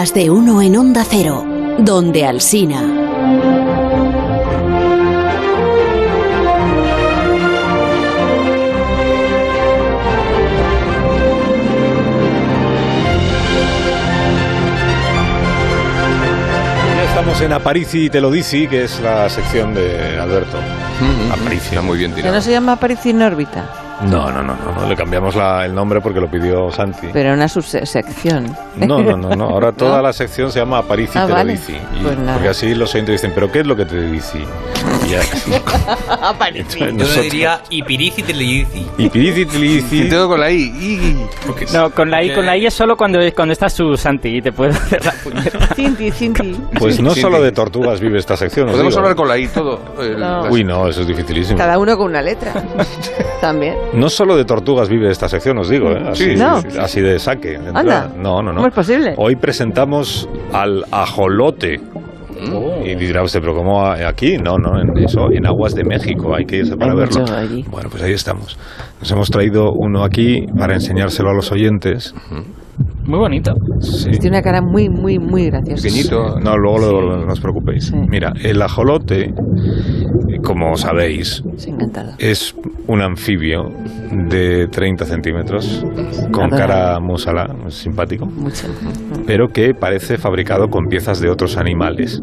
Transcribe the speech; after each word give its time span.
Más 0.00 0.14
de 0.14 0.30
uno 0.30 0.62
en 0.62 0.78
Onda 0.78 1.04
Cero, 1.04 1.44
donde 1.78 2.24
Alsina. 2.24 2.80
Ya 16.96 17.04
estamos 17.04 17.40
en 17.40 17.52
Aparici 17.52 18.10
te 18.10 18.20
lo 18.20 18.30
dici, 18.30 18.66
que 18.66 18.84
es 18.84 19.00
la 19.00 19.28
sección 19.28 19.74
de 19.74 20.18
Alberto. 20.18 20.58
Aparici. 21.32 21.68
Está 21.68 21.82
muy 21.82 21.98
bien 21.98 22.10
Que 22.10 22.16
tirado. 22.16 22.34
no 22.34 22.42
se 22.42 22.50
llama 22.50 22.72
Aparicio 22.72 23.10
in 23.10 23.22
órbita, 23.22 23.64
No, 24.02 24.30
no, 24.30 24.42
no, 24.42 24.56
no, 24.56 24.80
no, 24.80 24.88
le 24.88 24.96
cambiamos 24.96 25.34
la- 25.34 25.64
el 25.66 25.74
nombre 25.74 26.00
porque 26.00 26.20
lo 26.20 26.30
pidió 26.30 26.70
Santi. 26.72 27.08
pero 27.12 27.34
una 27.34 27.48
subsección. 27.48 28.56
No, 28.76 29.02
no, 29.02 29.16
no, 29.16 29.36
no. 29.36 29.44
Ahora 29.44 29.72
toda 29.76 29.98
¿No? 29.98 30.02
la 30.04 30.12
sección 30.12 30.50
se 30.50 30.58
llama 30.58 30.78
Aparici 30.78 31.18
Ah, 31.18 31.26
te 31.26 31.32
vale. 31.32 31.54
lo 32.00 32.02
Pues 32.02 32.16
porque 32.32 32.48
así 32.48 32.74
los 32.74 32.94
oyentes 32.94 33.20
dicen, 33.20 33.32
¿pero 33.34 33.52
qué 33.52 33.60
es 33.60 33.66
lo 33.66 33.76
que 33.76 33.84
te 33.84 34.00
dici? 34.00 34.42
Y 35.06 35.10
ya- 35.10 35.20
Yo 36.78 37.06
le 37.16 37.22
diría 37.22 37.60
Ipirici 37.70 38.22
Teledici. 38.22 38.86
Y 38.98 39.08
pirici 39.08 39.46
te 39.46 39.54
lo 39.54 39.60
dici. 39.60 40.02
Y 40.02 40.08
todo 40.10 40.28
con 40.28 40.40
la 40.40 40.50
I. 40.50 41.16
No, 41.72 41.90
con 41.90 42.10
la 42.10 42.22
I, 42.22 42.34
con 42.34 42.44
la 42.46 42.56
I 42.56 42.66
es 42.66 42.74
solo 42.74 42.96
cuando, 42.96 43.18
cuando 43.34 43.52
estás 43.52 43.72
su 43.72 43.96
Santi 43.96 44.36
y 44.36 44.42
te 44.42 44.52
puedo 44.52 44.70
hacer 44.70 45.04
la 45.04 45.12
puñeta. 45.12 45.66
Cinti, 45.74 46.10
Cinti. 46.10 46.56
Pues 46.78 47.00
no 47.00 47.14
solo 47.14 47.40
de 47.40 47.52
tortugas 47.52 48.00
vive 48.00 48.18
esta 48.18 48.36
sección. 48.36 48.66
os 48.68 48.72
Podemos 48.72 48.96
hablar 48.96 49.14
con 49.14 49.28
la 49.28 49.38
I 49.38 49.48
todo. 49.48 49.80
Uy, 50.50 50.64
no, 50.64 50.88
eso 50.88 51.00
es 51.02 51.06
dificilísimo. 51.06 51.58
Cada 51.58 51.78
uno 51.78 51.96
con 51.96 52.06
una 52.06 52.22
letra. 52.22 52.52
También. 53.40 53.74
No 53.94 54.08
solo 54.10 54.36
de 54.36 54.44
tortugas 54.44 54.88
vive 54.88 55.10
esta 55.10 55.28
sección, 55.28 55.58
os 55.58 55.68
digo, 55.68 55.90
¿eh? 55.90 56.02
así, 56.10 56.30
Sí, 56.30 56.36
No. 56.36 56.62
así 56.80 57.00
de 57.00 57.18
saque. 57.18 57.56
Anda. 57.56 58.10
No, 58.16 58.42
no, 58.42 58.52
no. 58.52 58.56
¿Cómo 58.56 58.68
es 58.68 58.74
posible? 58.74 59.14
Hoy 59.16 59.36
presentamos 59.36 60.28
al 60.52 60.84
ajolote. 60.90 61.80
Y 62.84 62.94
dirá 62.94 63.22
usted, 63.22 63.40
pero 63.40 63.54
¿cómo 63.54 63.84
aquí? 63.86 64.36
No, 64.38 64.56
no, 64.58 64.80
en, 64.80 64.96
eso, 65.04 65.30
en 65.32 65.46
aguas 65.46 65.74
de 65.74 65.84
México, 65.84 66.34
hay 66.34 66.44
que 66.44 66.56
irse 66.58 66.76
para 66.76 66.92
Hay 66.92 66.98
verlo. 66.98 67.20
mucho 67.20 67.34
allí. 67.34 67.64
Bueno, 67.70 67.88
pues 67.90 68.02
ahí 68.02 68.12
estamos. 68.12 68.58
Nos 69.00 69.10
hemos 69.10 69.30
traído 69.30 69.72
uno 69.74 70.04
aquí 70.04 70.46
para 70.58 70.74
enseñárselo 70.74 71.30
a 71.30 71.34
los 71.34 71.52
oyentes. 71.52 72.14
Muy 73.04 73.18
bonito. 73.18 73.54
Sí. 73.80 74.10
Tiene 74.10 74.28
una 74.28 74.42
cara 74.42 74.60
muy, 74.60 74.88
muy, 74.88 75.18
muy 75.18 75.46
graciosa. 75.46 75.82
Pequeñito. 75.82 76.38
No, 76.40 76.56
luego 76.56 76.78
lo 76.78 76.86
devolvemos, 76.86 77.26
no 77.26 77.32
os 77.32 77.40
preocupéis. 77.40 77.86
Sí. 77.86 77.96
Mira, 78.08 78.32
el 78.42 78.60
ajolote, 78.62 79.32
como 80.44 80.76
sabéis, 80.76 81.42
es 82.18 82.54
un 82.86 83.00
anfibio 83.02 83.70
de 84.12 84.68
30 84.68 85.04
centímetros, 85.06 85.84
con 86.32 86.50
cara 86.50 86.98
musala, 87.00 87.54
simpático, 87.68 88.26
Mucho. 88.26 88.66
pero 89.26 89.48
que 89.48 89.74
parece 89.74 90.18
fabricado 90.18 90.68
con 90.68 90.86
piezas 90.88 91.20
de 91.20 91.30
otros 91.30 91.56
animales. 91.56 92.22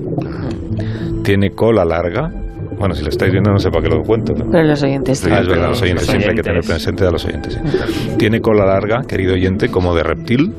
Tiene 1.23 1.51
cola 1.51 1.83
larga. 1.85 2.31
Bueno, 2.77 2.93
si 2.95 3.03
lo 3.03 3.09
estáis 3.09 3.31
viendo 3.31 3.51
no 3.51 3.59
sé 3.59 3.69
para 3.69 3.83
qué 3.83 3.89
lo 3.89 4.03
cuento. 4.03 4.33
¿no? 4.33 4.45
Pero 4.51 4.63
los 4.63 4.81
oyentes. 4.83 5.25
Ah, 5.25 5.39
es 5.39 5.47
verdad, 5.47 5.69
los 5.69 5.81
oyentes, 5.81 6.03
Los 6.05 6.09
siempre 6.11 6.29
hay 6.31 6.35
que 6.35 6.43
tener 6.43 6.61
presente 6.63 7.05
a 7.05 7.11
los 7.11 7.25
oyentes. 7.25 7.53
sí. 7.87 8.09
Tiene 8.17 8.41
cola 8.41 8.65
larga, 8.65 9.01
querido 9.07 9.33
oyente, 9.33 9.69
como 9.69 9.95
de 9.95 10.03
reptil, 10.03 10.53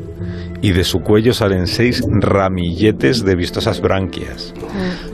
y 0.61 0.73
de 0.73 0.83
su 0.83 1.01
cuello 1.01 1.33
salen 1.33 1.67
seis 1.69 2.03
ramilletes 2.21 3.25
de 3.25 3.37
vistosas 3.37 3.81
branquias. 3.81 4.53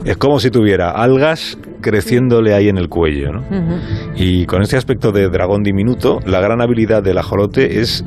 Es 0.03 0.17
como 0.17 0.39
si 0.39 0.49
tuviera 0.49 0.89
algas 0.91 1.57
creciéndole 1.81 2.55
ahí 2.55 2.67
en 2.67 2.77
el 2.79 2.89
cuello, 2.89 3.31
¿no? 3.33 3.43
Y 4.15 4.45
con 4.47 4.63
este 4.63 4.75
aspecto 4.77 5.11
de 5.11 5.29
dragón 5.29 5.61
diminuto, 5.61 6.19
la 6.25 6.39
gran 6.39 6.61
habilidad 6.61 7.03
del 7.03 7.19
ajolote 7.19 7.79
es. 7.81 8.03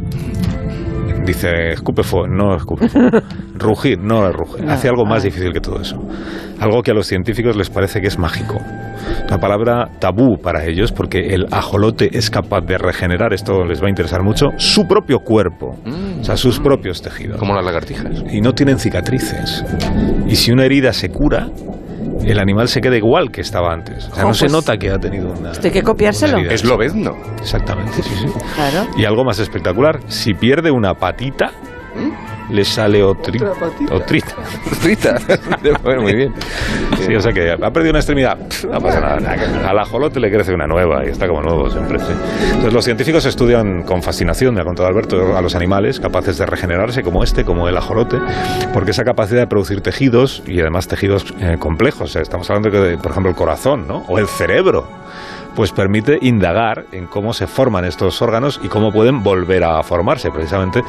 Dice, 1.29 1.73
escupe 1.73 2.03
fuego, 2.03 2.27
no 2.27 2.57
escupe 2.57 2.89
fuego. 2.89 3.19
Rugir, 3.59 3.99
no 3.99 4.33
ruge. 4.33 4.63
No, 4.63 4.73
Hace 4.73 4.89
algo 4.89 5.05
más 5.05 5.25
difícil 5.25 5.53
que 5.53 5.61
todo 5.61 5.79
eso. 5.79 5.99
Algo 6.59 6.83
que 6.83 6.93
a 6.93 6.95
los 6.95 7.07
científicos 7.07 7.55
les 7.55 7.69
parece 7.69 8.01
que 8.01 8.07
es 8.07 8.19
mágico. 8.19 8.59
La 9.29 9.37
palabra 9.37 9.91
tabú 9.99 10.39
para 10.43 10.65
ellos, 10.65 10.91
porque 10.91 11.35
el 11.35 11.47
ajolote 11.51 12.17
es 12.17 12.31
capaz 12.31 12.63
de 12.63 12.79
regenerar, 12.79 13.35
esto 13.35 13.63
les 13.67 13.83
va 13.83 13.89
a 13.89 13.91
interesar 13.91 14.23
mucho, 14.23 14.47
su 14.57 14.87
propio 14.87 15.19
cuerpo. 15.19 15.77
O 16.19 16.25
sea, 16.25 16.39
sus 16.39 16.61
propios 16.61 17.03
tejidos. 17.03 17.39
Como 17.39 17.55
las 17.55 17.65
lagartijas. 17.65 18.25
Y 18.33 18.41
no 18.41 18.55
tienen 18.55 18.79
cicatrices. 18.79 19.63
Y 20.27 20.35
si 20.35 20.51
una 20.51 20.65
herida 20.65 20.95
se 20.95 21.11
cura, 21.11 21.51
el 22.25 22.39
animal 22.39 22.69
se 22.69 22.81
queda 22.81 22.97
igual 22.97 23.31
que 23.31 23.41
estaba 23.41 23.73
antes. 23.73 24.09
O 24.09 24.15
sea, 24.15 24.25
no 24.25 24.35
se 24.35 24.45
pues, 24.45 24.53
nota 24.53 24.77
que 24.77 24.91
ha 24.91 24.99
tenido 24.99 25.31
una. 25.33 25.53
esto 25.53 25.67
hay 25.67 25.73
que 25.73 25.83
copiárselo. 25.83 26.39
Es 26.39 26.65
lobezno. 26.65 27.17
Exactamente, 27.41 28.03
sí, 28.03 28.11
sí. 28.19 28.27
Claro. 28.55 28.87
Y 28.97 29.05
algo 29.05 29.25
más 29.25 29.39
espectacular, 29.39 30.01
si 30.09 30.35
pierde 30.35 30.71
una 30.71 30.95
patita, 30.95 31.53
le 32.51 32.65
sale 32.65 33.03
otri- 33.05 33.43
otrita. 33.91 34.35
Frita. 34.81 35.19
bueno, 35.83 36.03
muy 36.03 36.15
bien. 36.15 36.35
Sí, 37.01 37.15
o 37.15 37.21
sea 37.21 37.33
que 37.33 37.51
ha 37.53 37.71
perdido 37.71 37.91
una 37.91 38.01
extremidad, 38.01 38.37
pff, 38.37 38.65
no 38.65 38.81
pasa 38.81 39.01
nada. 39.01 39.19
Al 39.69 39.79
ajolote 39.79 40.21
le 40.21 40.31
crece 40.31 40.53
una 40.53 40.67
nueva 40.67 41.05
y 41.07 41.11
está 41.11 41.27
como 41.27 41.43
nuevo 41.43 41.71
siempre. 41.71 41.99
sí. 41.99 42.13
Entonces 42.47 42.73
los 42.73 42.85
científicos 42.85 43.25
estudian 43.25 43.83
con 43.83 44.03
fascinación, 44.03 44.55
me 44.55 44.61
ha 44.61 44.65
contado 44.65 44.89
Alberto, 44.89 45.37
a 45.37 45.41
los 45.41 45.55
animales 45.55 46.01
capaces 46.01 46.39
de 46.39 46.47
regenerarse 46.47 47.03
como 47.03 47.23
este, 47.23 47.45
como 47.45 47.69
el 47.69 47.77
ajolote, 47.77 48.19
porque 48.73 48.91
esa 48.91 49.05
capacidad 49.05 49.41
de 49.41 49.47
producir 49.47 49.81
tejidos 49.81 50.43
y 50.47 50.61
además 50.61 50.89
tejidos 50.89 51.25
eh, 51.41 51.57
complejos, 51.59 52.17
estamos 52.17 52.49
hablando 52.51 52.71
de, 52.71 52.99
por 52.99 53.11
ejemplo, 53.11 53.31
el 53.31 53.37
corazón, 53.37 53.87
¿no? 53.87 54.05
O 54.09 54.19
el 54.19 54.27
cerebro 54.27 54.87
pues 55.59 55.73
permite 55.73 56.21
indagar 56.23 56.85
en 56.93 57.09
cómo 57.09 57.33
se 57.33 57.49
forman 57.49 57.85
estos 57.85 58.23
órganos 58.23 58.61
y 58.63 58.69
cómo 58.69 58.93
pueden 58.93 59.25
volver 59.25 59.65
a 59.65 59.83
formarse, 59.83 60.31
precisamente 60.31 60.85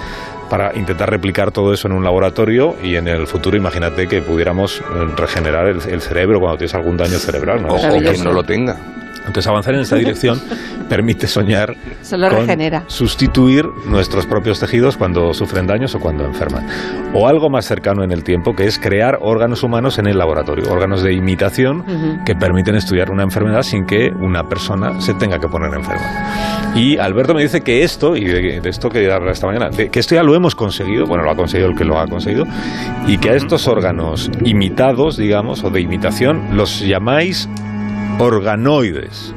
para 0.48 0.78
intentar 0.78 1.10
replicar 1.10 1.50
todo 1.50 1.74
eso 1.74 1.88
en 1.88 1.96
un 1.96 2.04
laboratorio 2.04 2.76
y 2.84 2.96
en 2.96 3.08
el 3.08 3.26
futuro 3.26 3.58
imagínate 3.58 4.08
que 4.08 4.22
pudiéramos 4.22 4.80
eh, 4.80 4.84
regenerar 5.18 5.70
el, 5.70 5.82
el 5.90 6.02
cerebro 6.02 6.40
cuando 6.40 6.60
tienes 6.60 6.76
algún 6.76 6.98
daño 6.98 7.18
cerebral. 7.18 7.64
¿no? 7.64 7.70
O, 7.70 8.24
no 8.24 8.32
lo 8.32 8.44
tenga. 8.44 8.78
Entonces 9.30 9.48
avanzar 9.48 9.76
en 9.76 9.82
esta 9.82 9.96
dirección 9.96 10.42
permite 10.90 11.28
soñar 11.28 11.76
Solo 12.02 12.30
con 12.30 12.40
regenera. 12.40 12.84
sustituir 12.88 13.66
nuestros 13.86 14.26
propios 14.26 14.60
tejidos 14.60 14.98
cuando 14.98 15.34
sufren 15.34 15.68
daños 15.68 15.94
o 15.96 16.00
cuando 16.00 16.26
enferman. 16.26 16.66
O 17.14 17.28
algo 17.28 17.50
más 17.50 17.66
cercano 17.66 18.04
en 18.04 18.12
el 18.12 18.24
tiempo, 18.24 18.54
que 18.56 18.66
es 18.66 18.80
crear 18.80 19.20
órganos 19.22 19.64
humanos 19.64 20.00
en 20.00 20.08
el 20.08 20.18
laboratorio, 20.18 20.72
órganos 20.72 21.04
de 21.04 21.14
imitación 21.14 21.84
que 22.26 22.36
permiten 22.36 22.76
estudiar 22.76 23.12
una 23.12 23.24
enfermedad 23.24 23.62
sin 23.62 23.86
que 23.86 24.10
una 24.20 24.44
persona 24.44 25.00
se 25.00 25.14
tenga 25.14 25.40
que 25.40 25.48
poner 25.48 25.74
enferma. 25.74 26.74
Y 26.76 26.98
Alberto 26.98 27.34
me 27.34 27.42
dice 27.42 27.62
que 27.62 27.84
esto, 27.84 28.16
y 28.16 28.26
de, 28.26 28.60
de 28.62 28.70
esto 28.70 28.90
que 28.90 29.12
habla 29.12 29.32
esta 29.32 29.48
mañana, 29.48 29.70
de 29.70 29.90
que 29.90 30.00
esto 30.00 30.16
ya 30.16 30.24
lo 30.24 30.36
hemos 30.36 30.56
conseguido, 30.56 31.06
bueno, 31.06 31.24
lo 31.24 31.32
ha 31.32 31.36
conseguido 31.36 31.70
el 31.70 31.76
que 31.76 31.86
lo 31.86 32.00
ha 32.00 32.08
conseguido, 32.08 32.46
y 33.08 33.18
que 33.18 33.30
a 33.30 33.34
estos 33.36 33.68
órganos 33.68 34.30
imitados, 34.44 35.18
digamos, 35.18 35.64
o 35.64 35.70
de 35.70 35.82
imitación, 35.82 36.56
los 36.56 36.82
llamáis 36.82 37.50
organoides. 38.20 39.34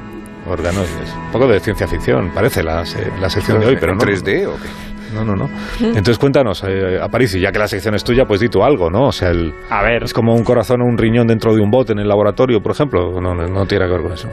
Organoides. 0.48 1.14
Un 1.26 1.32
poco 1.32 1.46
de 1.48 1.60
ciencia 1.60 1.86
ficción, 1.86 2.30
parece 2.34 2.62
la, 2.62 2.84
se- 2.84 3.10
la 3.20 3.30
sección 3.30 3.60
de 3.60 3.66
hoy, 3.66 3.76
pero 3.78 3.92
¿En 3.92 3.98
no. 3.98 4.04
3D 4.04 4.46
o 4.46 4.54
qué? 4.60 4.68
No, 5.14 5.24
no, 5.24 5.36
no. 5.36 5.48
Entonces 5.80 6.18
cuéntanos, 6.18 6.64
eh, 6.66 6.98
Aparicio, 7.00 7.38
ya 7.38 7.52
que 7.52 7.58
la 7.58 7.68
sección 7.68 7.94
es 7.94 8.02
tuya, 8.02 8.24
pues 8.24 8.40
di 8.40 8.48
tú 8.48 8.64
algo, 8.64 8.88
¿no? 8.90 9.08
O 9.08 9.12
sea, 9.12 9.28
el, 9.28 9.52
A 9.68 9.82
ver, 9.82 10.04
es 10.04 10.14
como 10.14 10.34
un 10.34 10.42
corazón 10.42 10.80
o 10.80 10.86
un 10.86 10.96
riñón 10.96 11.26
dentro 11.26 11.54
de 11.54 11.60
un 11.60 11.70
bote 11.70 11.92
en 11.92 11.98
el 11.98 12.08
laboratorio, 12.08 12.62
por 12.62 12.72
ejemplo. 12.72 13.20
No, 13.20 13.34
no, 13.34 13.46
no 13.46 13.66
tiene 13.66 13.84
que 13.86 13.92
ver 13.92 14.02
con 14.02 14.12
eso. 14.12 14.28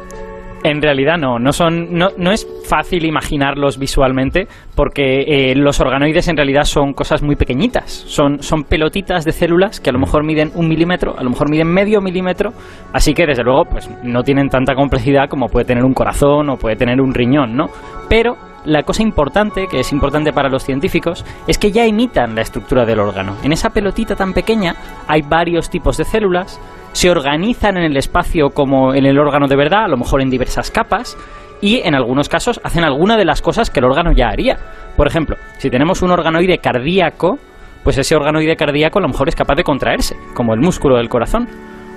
En 0.64 0.82
realidad 0.82 1.18
no, 1.18 1.40
no 1.40 1.52
son, 1.54 1.94
no, 1.94 2.10
no 2.18 2.32
es 2.32 2.48
fácil 2.68 3.06
imaginarlos 3.06 3.78
visualmente 3.78 4.48
porque 4.76 5.22
eh, 5.22 5.56
los 5.56 5.80
organoides 5.80 6.28
en 6.28 6.38
realidad 6.38 6.64
son 6.64 6.94
cosas 6.94 7.22
muy 7.22 7.36
pequeñitas, 7.36 7.92
son, 7.92 8.42
son 8.42 8.64
pelotitas 8.64 9.26
de 9.26 9.32
células 9.32 9.80
que 9.80 9.90
a 9.90 9.94
lo 9.94 10.00
mejor 10.00 10.24
miden 10.24 10.52
un 10.56 10.68
milímetro, 10.68 11.16
a 11.18 11.24
lo 11.24 11.30
mejor 11.30 11.50
miden 11.50 11.68
medio 11.68 12.02
milímetro, 12.02 12.52
así 12.94 13.14
que 13.14 13.26
desde 13.26 13.44
luego 13.44 13.66
pues 13.66 13.90
no 14.04 14.24
tienen 14.24 14.50
tanta 14.50 14.76
complejidad 14.76 15.30
como 15.30 15.48
puede 15.48 15.66
tener 15.66 15.84
un 15.84 15.94
corazón 15.94 16.50
o 16.50 16.58
puede 16.58 16.76
tener 16.76 17.02
un 17.02 17.14
riñón, 17.14 17.56
¿no? 17.56 17.68
Pero 18.10 18.49
la 18.66 18.84
cosa 18.84 19.04
importante, 19.04 19.68
que 19.68 19.80
es 19.80 19.92
importante 19.92 20.34
para 20.34 20.50
los 20.50 20.64
científicos, 20.64 21.26
es 21.48 21.58
que 21.58 21.72
ya 21.72 21.86
imitan 21.86 22.36
la 22.36 22.42
estructura 22.42 22.86
del 22.86 23.00
órgano. 23.00 23.36
En 23.44 23.52
esa 23.52 23.70
pelotita 23.70 24.16
tan 24.16 24.34
pequeña 24.34 24.76
hay 25.08 25.22
varios 25.22 25.70
tipos 25.70 25.98
de 25.98 26.06
células, 26.06 26.60
se 26.92 27.10
organizan 27.10 27.78
en 27.78 27.84
el 27.84 27.98
espacio 27.98 28.50
como 28.50 28.94
en 28.94 29.06
el 29.06 29.20
órgano 29.20 29.48
de 29.48 29.56
verdad, 29.56 29.86
a 29.86 29.88
lo 29.88 29.98
mejor 29.98 30.22
en 30.22 30.30
diversas 30.30 30.72
capas, 30.72 31.18
y 31.62 31.82
en 31.84 31.96
algunos 31.96 32.30
casos 32.30 32.60
hacen 32.64 32.84
alguna 32.84 33.18
de 33.18 33.26
las 33.26 33.42
cosas 33.42 33.70
que 33.70 33.80
el 33.80 33.86
órgano 33.86 34.12
ya 34.12 34.30
haría. 34.30 34.58
Por 34.96 35.08
ejemplo, 35.08 35.36
si 35.58 35.70
tenemos 35.70 36.02
un 36.02 36.12
organoide 36.12 36.60
cardíaco, 36.60 37.38
pues 37.84 37.98
ese 37.98 38.16
organoide 38.16 38.56
cardíaco 38.56 39.00
a 39.00 39.02
lo 39.02 39.10
mejor 39.10 39.30
es 39.30 39.36
capaz 39.36 39.56
de 39.56 39.64
contraerse, 39.64 40.16
como 40.34 40.54
el 40.54 40.60
músculo 40.60 40.98
del 40.98 41.10
corazón. 41.10 41.48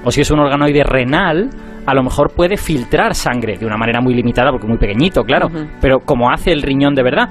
O 0.04 0.10
si 0.10 0.20
es 0.20 0.30
un 0.30 0.40
organoide 0.40 0.82
renal, 0.82 1.50
a 1.86 1.94
lo 1.94 2.02
mejor 2.02 2.32
puede 2.34 2.56
filtrar 2.56 3.14
sangre 3.14 3.56
de 3.58 3.66
una 3.66 3.76
manera 3.76 4.00
muy 4.00 4.14
limitada, 4.14 4.50
porque 4.50 4.66
es 4.66 4.70
muy 4.70 4.78
pequeñito, 4.78 5.22
claro, 5.22 5.48
pero 5.80 6.00
como 6.00 6.30
hace 6.30 6.52
el 6.52 6.62
riñón 6.62 6.94
de 6.94 7.02
verdad. 7.02 7.28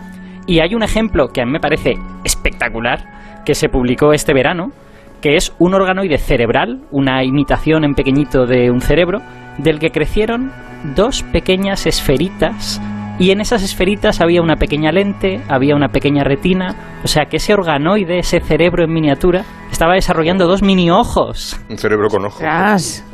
Y 0.47 0.59
hay 0.59 0.75
un 0.75 0.83
ejemplo 0.83 1.27
que 1.29 1.41
a 1.41 1.45
mí 1.45 1.51
me 1.51 1.59
parece 1.59 1.93
espectacular, 2.23 3.43
que 3.45 3.55
se 3.55 3.69
publicó 3.69 4.13
este 4.13 4.33
verano, 4.33 4.71
que 5.21 5.35
es 5.35 5.55
un 5.59 5.73
organoide 5.73 6.17
cerebral, 6.17 6.81
una 6.91 7.23
imitación 7.23 7.83
en 7.83 7.93
pequeñito 7.93 8.45
de 8.45 8.71
un 8.71 8.81
cerebro, 8.81 9.19
del 9.57 9.79
que 9.79 9.91
crecieron 9.91 10.51
dos 10.95 11.23
pequeñas 11.23 11.85
esferitas 11.85 12.81
y 13.21 13.29
en 13.29 13.39
esas 13.39 13.61
esferitas 13.61 14.19
había 14.19 14.41
una 14.41 14.55
pequeña 14.55 14.91
lente, 14.91 15.41
había 15.47 15.75
una 15.75 15.89
pequeña 15.89 16.23
retina, 16.23 17.01
o 17.03 17.07
sea 17.07 17.25
que 17.25 17.37
ese 17.37 17.53
organoide, 17.53 18.17
ese 18.17 18.39
cerebro 18.39 18.83
en 18.83 18.91
miniatura, 18.91 19.45
estaba 19.71 19.93
desarrollando 19.93 20.47
dos 20.47 20.63
mini 20.63 20.89
ojos. 20.89 21.55
Un 21.69 21.77
cerebro 21.77 22.07
con 22.09 22.25
ojos. 22.25 22.41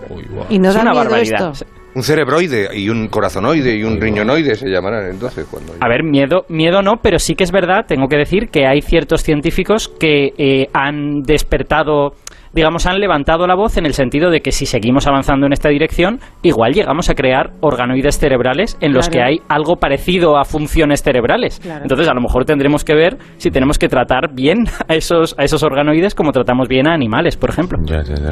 Uy. 0.09 0.25
Y 0.47 0.59
no 0.59 0.69
es 0.69 0.75
da 0.75 0.81
una 0.81 0.91
miedo 0.91 1.03
barbaridad. 1.03 1.51
esto. 1.51 1.67
Un 1.93 2.03
cerebroide 2.03 2.69
y 2.73 2.87
un 2.87 3.09
corazonoide 3.09 3.75
y 3.75 3.83
un 3.83 3.99
riñonoide 3.99 4.55
se 4.55 4.69
llamarán 4.69 5.09
entonces 5.09 5.45
cuando... 5.51 5.73
A 5.81 5.89
ver, 5.89 6.03
miedo, 6.03 6.45
miedo 6.47 6.81
no, 6.81 7.01
pero 7.01 7.19
sí 7.19 7.35
que 7.35 7.43
es 7.43 7.51
verdad, 7.51 7.85
tengo 7.85 8.07
que 8.07 8.15
decir 8.15 8.47
que 8.49 8.65
hay 8.65 8.81
ciertos 8.81 9.23
científicos 9.23 9.89
que 9.89 10.31
eh, 10.37 10.67
han 10.73 11.23
despertado, 11.23 12.13
digamos, 12.57 12.87
han 12.87 12.99
levantado 12.99 13.45
la 13.45 13.55
voz 13.55 13.77
en 13.77 13.85
el 13.85 13.93
sentido 13.93 14.31
de 14.31 14.41
que 14.41 14.51
si 14.51 14.65
seguimos 14.65 15.05
avanzando 15.05 15.45
en 15.45 15.53
esta 15.53 15.69
dirección, 15.69 16.19
igual 16.41 16.73
llegamos 16.73 17.07
a 17.09 17.13
crear 17.13 17.51
organoides 17.61 18.17
cerebrales 18.17 18.77
en 18.81 18.93
los 18.93 19.09
Claro. 19.09 19.11
que 19.27 19.29
hay 19.35 19.41
algo 19.47 19.75
parecido 19.75 20.37
a 20.37 20.43
funciones 20.43 21.03
cerebrales. 21.03 21.59
Claro. 21.59 21.83
Entonces, 21.83 22.07
a 22.09 22.13
lo 22.15 22.21
mejor 22.21 22.45
tendremos 22.45 22.83
que 22.83 22.95
ver 22.95 23.17
si 23.37 23.51
tenemos 23.51 23.77
que 23.77 23.87
tratar 23.87 24.33
bien 24.33 24.65
a 24.89 24.95
esos, 24.95 25.35
a 25.37 25.43
esos 25.43 25.61
organoides 25.61 26.15
como 26.15 26.31
tratamos 26.31 26.67
bien 26.67 26.87
a 26.87 26.93
animales, 26.93 27.37
por 27.37 27.51
ejemplo. 27.51 27.77
Ya, 27.85 28.01
ya, 28.01 28.15
ya. 28.15 28.29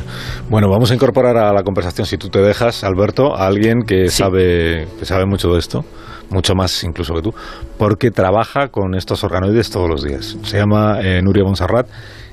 Bueno, 0.50 0.70
vamos 0.70 0.90
a 0.90 0.96
incorporar 0.96 1.38
a 1.38 1.54
la 1.54 1.62
conversación, 1.62 2.08
si 2.08 2.18
tú 2.18 2.30
te 2.30 2.40
dejas, 2.42 2.84
Alberto, 2.84 3.36
a 3.36 3.46
alguien 3.46 3.84
que 3.84 4.08
Sí. 4.10 4.24
sabe 4.24 4.88
que 4.98 5.06
sabe 5.06 5.26
mucho 5.28 5.50
de 5.54 5.60
esto, 5.60 5.86
mucho 6.32 6.56
más 6.56 6.84
incluso 6.84 7.14
que 7.14 7.22
tú, 7.22 7.32
porque 7.78 8.10
trabaja 8.10 8.70
con 8.70 8.96
estos 8.96 9.24
organoides 9.24 9.70
todos 9.70 9.88
los 9.88 10.04
días. 10.04 10.36
Se 10.42 10.58
llama 10.58 11.00
eh, 11.04 11.22
Nuria 11.22 11.44
Monserrat 11.44 11.88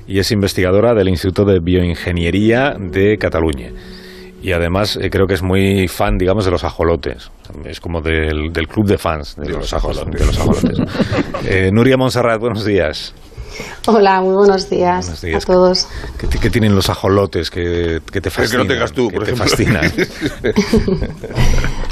y 0.07 0.19
es 0.19 0.31
investigadora 0.31 0.93
del 0.93 1.09
Instituto 1.09 1.45
de 1.45 1.59
Bioingeniería 1.59 2.75
de 2.79 3.17
Cataluña. 3.17 3.71
Y 4.41 4.51
además 4.51 4.99
eh, 5.01 5.09
creo 5.09 5.25
que 5.25 5.35
es 5.35 5.41
muy 5.41 5.87
fan, 5.87 6.17
digamos, 6.17 6.43
de 6.43 6.51
los 6.51 6.65
ajolotes. 6.65 7.31
Es 7.63 7.79
como 7.79 8.01
del, 8.01 8.51
del 8.51 8.67
club 8.67 8.85
de 8.87 8.97
fans 8.97 9.37
de, 9.37 9.49
los, 9.49 9.73
ajolotes. 9.73 10.19
de 10.19 10.25
los 10.25 10.37
ajolotes. 10.37 10.79
Eh, 11.45 11.71
Nuria 11.71 11.95
Monserrat, 11.97 12.39
buenos 12.39 12.65
días. 12.65 13.13
Hola, 13.87 14.21
muy 14.21 14.33
buenos 14.35 14.69
días, 14.69 15.05
Buenos 15.05 15.21
días. 15.21 15.43
a 15.43 15.53
todos. 15.53 15.87
¿Qué, 16.41 16.49
tienen 16.49 16.73
los 16.75 16.89
ajolotes 16.89 17.49
que, 17.49 17.99
que 18.11 18.21
te 18.21 18.29
que 18.29 18.29
no 18.29 18.31
fascinan? 18.31 18.67
tengas 18.67 18.91
tú, 18.93 19.09
que 19.09 19.15
por 19.17 19.25
te 19.25 19.31
ejemplo. 19.31 19.49
fascinan? 19.49 19.91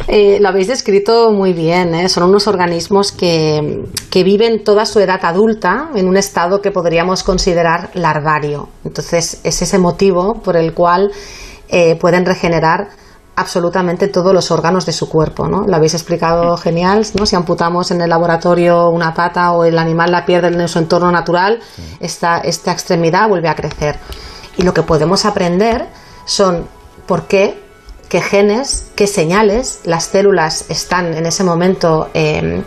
Eh, 0.07 0.39
lo 0.41 0.49
habéis 0.49 0.67
descrito 0.67 1.31
muy 1.31 1.53
bien, 1.53 1.93
¿eh? 1.95 2.09
son 2.09 2.23
unos 2.23 2.47
organismos 2.47 3.11
que, 3.13 3.85
que 4.09 4.23
viven 4.23 4.63
toda 4.63 4.85
su 4.85 4.99
edad 4.99 5.19
adulta 5.23 5.89
en 5.95 6.07
un 6.07 6.17
estado 6.17 6.59
que 6.61 6.71
podríamos 6.71 7.23
considerar 7.23 7.91
larvario. 7.93 8.67
Entonces, 8.83 9.39
es 9.43 9.61
ese 9.61 9.77
motivo 9.77 10.41
por 10.43 10.57
el 10.57 10.73
cual 10.73 11.11
eh, 11.69 11.95
pueden 11.97 12.25
regenerar 12.25 12.89
absolutamente 13.41 14.07
todos 14.07 14.33
los 14.33 14.51
órganos 14.51 14.85
de 14.85 14.93
su 14.93 15.09
cuerpo, 15.09 15.47
¿no? 15.47 15.67
Lo 15.67 15.75
habéis 15.75 15.93
explicado 15.93 16.55
genial, 16.57 17.05
¿no? 17.17 17.25
Si 17.25 17.35
amputamos 17.35 17.91
en 17.91 18.01
el 18.01 18.09
laboratorio 18.09 18.89
una 18.89 19.13
pata 19.13 19.51
o 19.51 19.65
el 19.65 19.77
animal 19.77 20.11
la 20.11 20.25
pierde 20.25 20.47
en 20.47 20.67
su 20.67 20.79
entorno 20.79 21.11
natural, 21.11 21.59
esta, 21.99 22.39
esta 22.39 22.71
extremidad 22.71 23.27
vuelve 23.27 23.49
a 23.49 23.55
crecer. 23.55 23.99
Y 24.57 24.63
lo 24.63 24.73
que 24.73 24.83
podemos 24.83 25.25
aprender 25.25 25.87
son 26.25 26.67
por 27.05 27.27
qué, 27.27 27.61
qué 28.09 28.21
genes, 28.21 28.87
qué 28.95 29.07
señales 29.07 29.81
las 29.83 30.05
células 30.05 30.65
están 30.69 31.13
en 31.13 31.25
ese 31.25 31.43
momento 31.43 32.09
eh, 32.13 32.63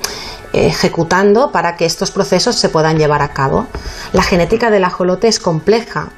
ejecutando 0.54 1.50
para 1.50 1.76
que 1.76 1.84
estos 1.84 2.10
procesos 2.10 2.56
se 2.56 2.68
puedan 2.68 2.96
llevar 2.96 3.22
a 3.22 3.28
cabo. 3.28 3.66
La 4.12 4.22
genética 4.22 4.70
del 4.70 4.84
ajolote 4.84 5.28
es 5.28 5.40
compleja. 5.40 6.10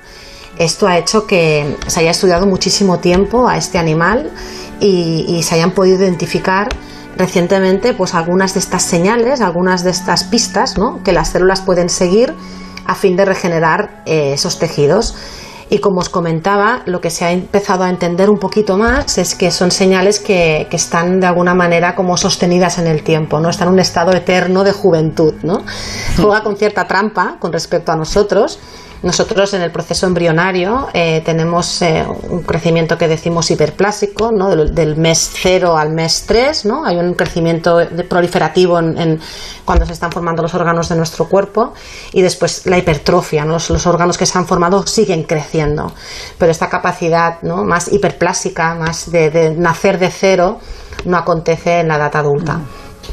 Esto 0.58 0.86
ha 0.86 0.98
hecho 0.98 1.26
que 1.26 1.76
se 1.86 2.00
haya 2.00 2.10
estudiado 2.10 2.46
muchísimo 2.46 2.98
tiempo 2.98 3.48
a 3.48 3.56
este 3.56 3.78
animal 3.78 4.30
y, 4.80 5.26
y 5.28 5.42
se 5.42 5.54
hayan 5.56 5.72
podido 5.72 5.98
identificar 5.98 6.68
recientemente 7.16 7.94
pues 7.94 8.14
algunas 8.14 8.54
de 8.54 8.60
estas 8.60 8.82
señales, 8.82 9.40
algunas 9.40 9.82
de 9.84 9.90
estas 9.90 10.24
pistas 10.24 10.78
¿no? 10.78 11.02
que 11.02 11.12
las 11.12 11.30
células 11.30 11.60
pueden 11.60 11.88
seguir 11.88 12.34
a 12.84 12.94
fin 12.94 13.16
de 13.16 13.24
regenerar 13.24 14.02
eh, 14.06 14.32
esos 14.34 14.58
tejidos. 14.58 15.14
Y 15.68 15.80
como 15.80 15.98
os 15.98 16.08
comentaba, 16.08 16.82
lo 16.86 17.00
que 17.00 17.10
se 17.10 17.24
ha 17.24 17.32
empezado 17.32 17.82
a 17.82 17.90
entender 17.90 18.30
un 18.30 18.38
poquito 18.38 18.76
más 18.76 19.18
es 19.18 19.34
que 19.34 19.50
son 19.50 19.72
señales 19.72 20.20
que, 20.20 20.68
que 20.70 20.76
están 20.76 21.18
de 21.18 21.26
alguna 21.26 21.54
manera 21.54 21.96
como 21.96 22.16
sostenidas 22.16 22.78
en 22.78 22.86
el 22.86 23.02
tiempo, 23.02 23.40
¿no? 23.40 23.50
Están 23.50 23.68
en 23.68 23.74
un 23.74 23.80
estado 23.80 24.12
eterno 24.12 24.62
de 24.62 24.70
juventud, 24.70 25.34
¿no? 25.42 25.64
Juega 26.16 26.44
con 26.44 26.56
cierta 26.56 26.86
trampa 26.86 27.38
con 27.40 27.52
respecto 27.52 27.90
a 27.90 27.96
nosotros. 27.96 28.60
Nosotros 29.06 29.54
en 29.54 29.62
el 29.62 29.70
proceso 29.70 30.08
embrionario 30.08 30.88
eh, 30.92 31.22
tenemos 31.24 31.80
eh, 31.80 32.04
un 32.28 32.42
crecimiento 32.42 32.98
que 32.98 33.06
decimos 33.06 33.48
hiperplásico, 33.52 34.32
¿no? 34.32 34.48
del, 34.48 34.96
mes 34.96 35.30
0 35.32 35.78
al 35.78 35.92
mes 35.92 36.24
3, 36.26 36.64
¿no? 36.64 36.84
hay 36.84 36.96
un 36.96 37.14
crecimiento 37.14 37.78
proliferativo 38.08 38.80
en, 38.80 38.98
en 38.98 39.20
cuando 39.64 39.86
se 39.86 39.92
están 39.92 40.10
formando 40.10 40.42
los 40.42 40.54
órganos 40.54 40.88
de 40.88 40.96
nuestro 40.96 41.28
cuerpo 41.28 41.72
y 42.12 42.20
después 42.20 42.66
la 42.66 42.78
hipertrofia, 42.78 43.44
¿no? 43.44 43.52
los, 43.52 43.70
los 43.70 43.86
órganos 43.86 44.18
que 44.18 44.26
se 44.26 44.36
han 44.38 44.46
formado 44.48 44.84
siguen 44.88 45.22
creciendo, 45.22 45.92
pero 46.36 46.50
esta 46.50 46.68
capacidad 46.68 47.40
¿no? 47.42 47.62
más 47.62 47.92
hiperplásica, 47.92 48.74
más 48.74 49.12
de, 49.12 49.30
de 49.30 49.54
nacer 49.54 50.00
de 50.00 50.10
cero, 50.10 50.58
no 51.04 51.16
acontece 51.16 51.78
en 51.78 51.86
la 51.86 51.94
edad 51.94 52.16
adulta. 52.16 52.58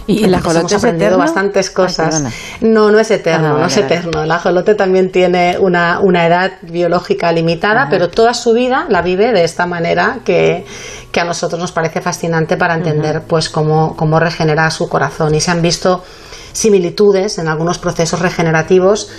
¿Y 0.07 0.23
el 0.25 0.33
ajolote 0.33 0.73
hemos 0.73 0.83
es 0.83 0.93
eterno? 0.93 1.17
bastantes 1.17 1.69
cosas. 1.69 2.23
no, 2.61 2.91
no 2.91 2.99
es 2.99 3.11
eterno, 3.11 3.55
Ah, 3.55 3.59
no 3.59 3.65
es 3.65 3.77
eterno. 3.77 4.23
El 4.23 4.31
ajolote 4.31 4.75
también 4.75 5.11
tiene 5.11 5.57
una, 5.59 5.99
una 5.99 6.25
edad 6.25 6.53
biológica 6.61 7.31
limitada, 7.31 7.87
pero 7.89 8.09
toda 8.09 8.33
su 8.33 8.53
vida 8.53 8.85
la 8.89 9.01
vive 9.01 9.31
de 9.31 9.43
esta 9.43 9.65
manera 9.65 10.19
que, 10.25 10.65
que 11.11 11.19
a 11.19 11.23
nosotros 11.23 11.59
nos 11.59 11.71
parece 11.71 12.01
fascinante 12.01 12.57
para 12.57 12.75
entender 12.75 13.23
pues 13.27 13.49
cómo, 13.49 13.95
cómo 13.95 14.19
regenera 14.19 14.69
su 14.71 14.89
corazón. 14.89 15.35
Y 15.35 15.41
se 15.41 15.51
han 15.51 15.61
visto 15.61 16.03
similitudes 16.51 17.37
en 17.39 17.47
algunos 17.47 17.79
procesos 17.79 18.19
regenerativos 18.19 19.09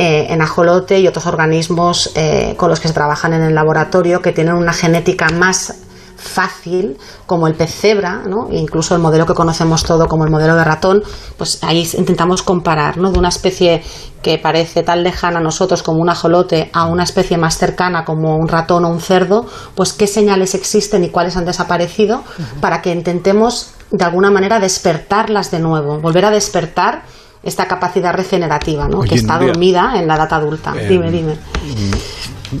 eh, 0.00 0.26
en 0.30 0.40
ajolote 0.42 1.00
y 1.00 1.08
otros 1.08 1.26
organismos 1.26 2.12
eh, 2.14 2.54
con 2.56 2.70
los 2.70 2.78
que 2.78 2.86
se 2.86 2.94
trabajan 2.94 3.32
en 3.32 3.42
el 3.42 3.54
laboratorio 3.54 4.22
que 4.22 4.30
tienen 4.32 4.54
una 4.54 4.72
genética 4.72 5.28
más 5.30 5.74
fácil 6.18 6.98
como 7.26 7.46
el 7.46 7.54
pez 7.54 7.72
cebra, 7.72 8.22
¿no? 8.26 8.48
E 8.50 8.58
incluso 8.58 8.94
el 8.94 9.00
modelo 9.00 9.24
que 9.24 9.34
conocemos 9.34 9.84
todo 9.84 10.06
como 10.08 10.24
el 10.24 10.30
modelo 10.30 10.56
de 10.56 10.64
ratón, 10.64 11.02
pues 11.36 11.62
ahí 11.62 11.88
intentamos 11.96 12.42
comparar, 12.42 12.98
¿no? 12.98 13.10
De 13.10 13.18
una 13.18 13.28
especie 13.28 13.82
que 14.20 14.36
parece 14.38 14.82
tan 14.82 15.04
lejana 15.04 15.38
a 15.38 15.42
nosotros 15.42 15.82
como 15.82 16.00
un 16.00 16.10
ajolote 16.10 16.70
a 16.72 16.86
una 16.86 17.04
especie 17.04 17.38
más 17.38 17.56
cercana 17.56 18.04
como 18.04 18.36
un 18.36 18.48
ratón 18.48 18.84
o 18.84 18.88
un 18.88 19.00
cerdo, 19.00 19.46
pues 19.74 19.92
qué 19.92 20.06
señales 20.06 20.54
existen 20.54 21.04
y 21.04 21.10
cuáles 21.10 21.36
han 21.36 21.44
desaparecido 21.44 22.22
para 22.60 22.82
que 22.82 22.90
intentemos 22.90 23.70
de 23.90 24.04
alguna 24.04 24.30
manera 24.30 24.58
despertarlas 24.58 25.50
de 25.50 25.60
nuevo, 25.60 26.00
volver 26.00 26.24
a 26.24 26.30
despertar 26.30 27.04
esta 27.42 27.66
capacidad 27.66 28.12
regenerativa, 28.12 28.88
¿no? 28.88 28.98
Oye, 28.98 29.10
que 29.10 29.14
está 29.14 29.34
Nuria, 29.34 29.52
dormida 29.52 29.92
en 29.94 30.08
la 30.08 30.16
edad 30.16 30.32
adulta. 30.32 30.74
eh, 30.76 30.88
dime, 30.88 31.10
dime. 31.10 31.38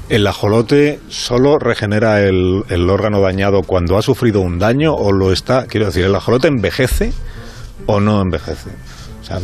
¿El 0.08 0.26
ajolote 0.26 1.00
solo 1.08 1.58
regenera 1.58 2.22
el, 2.22 2.64
el 2.68 2.90
órgano 2.90 3.20
dañado 3.20 3.62
cuando 3.62 3.96
ha 3.96 4.02
sufrido 4.02 4.40
un 4.40 4.58
daño 4.58 4.94
o 4.94 5.12
lo 5.12 5.32
está? 5.32 5.66
Quiero 5.66 5.86
decir, 5.86 6.04
¿el 6.04 6.14
ajolote 6.14 6.48
envejece 6.48 7.12
o 7.86 8.00
no 8.00 8.20
envejece? 8.20 8.70
O 9.22 9.24
sea, 9.24 9.40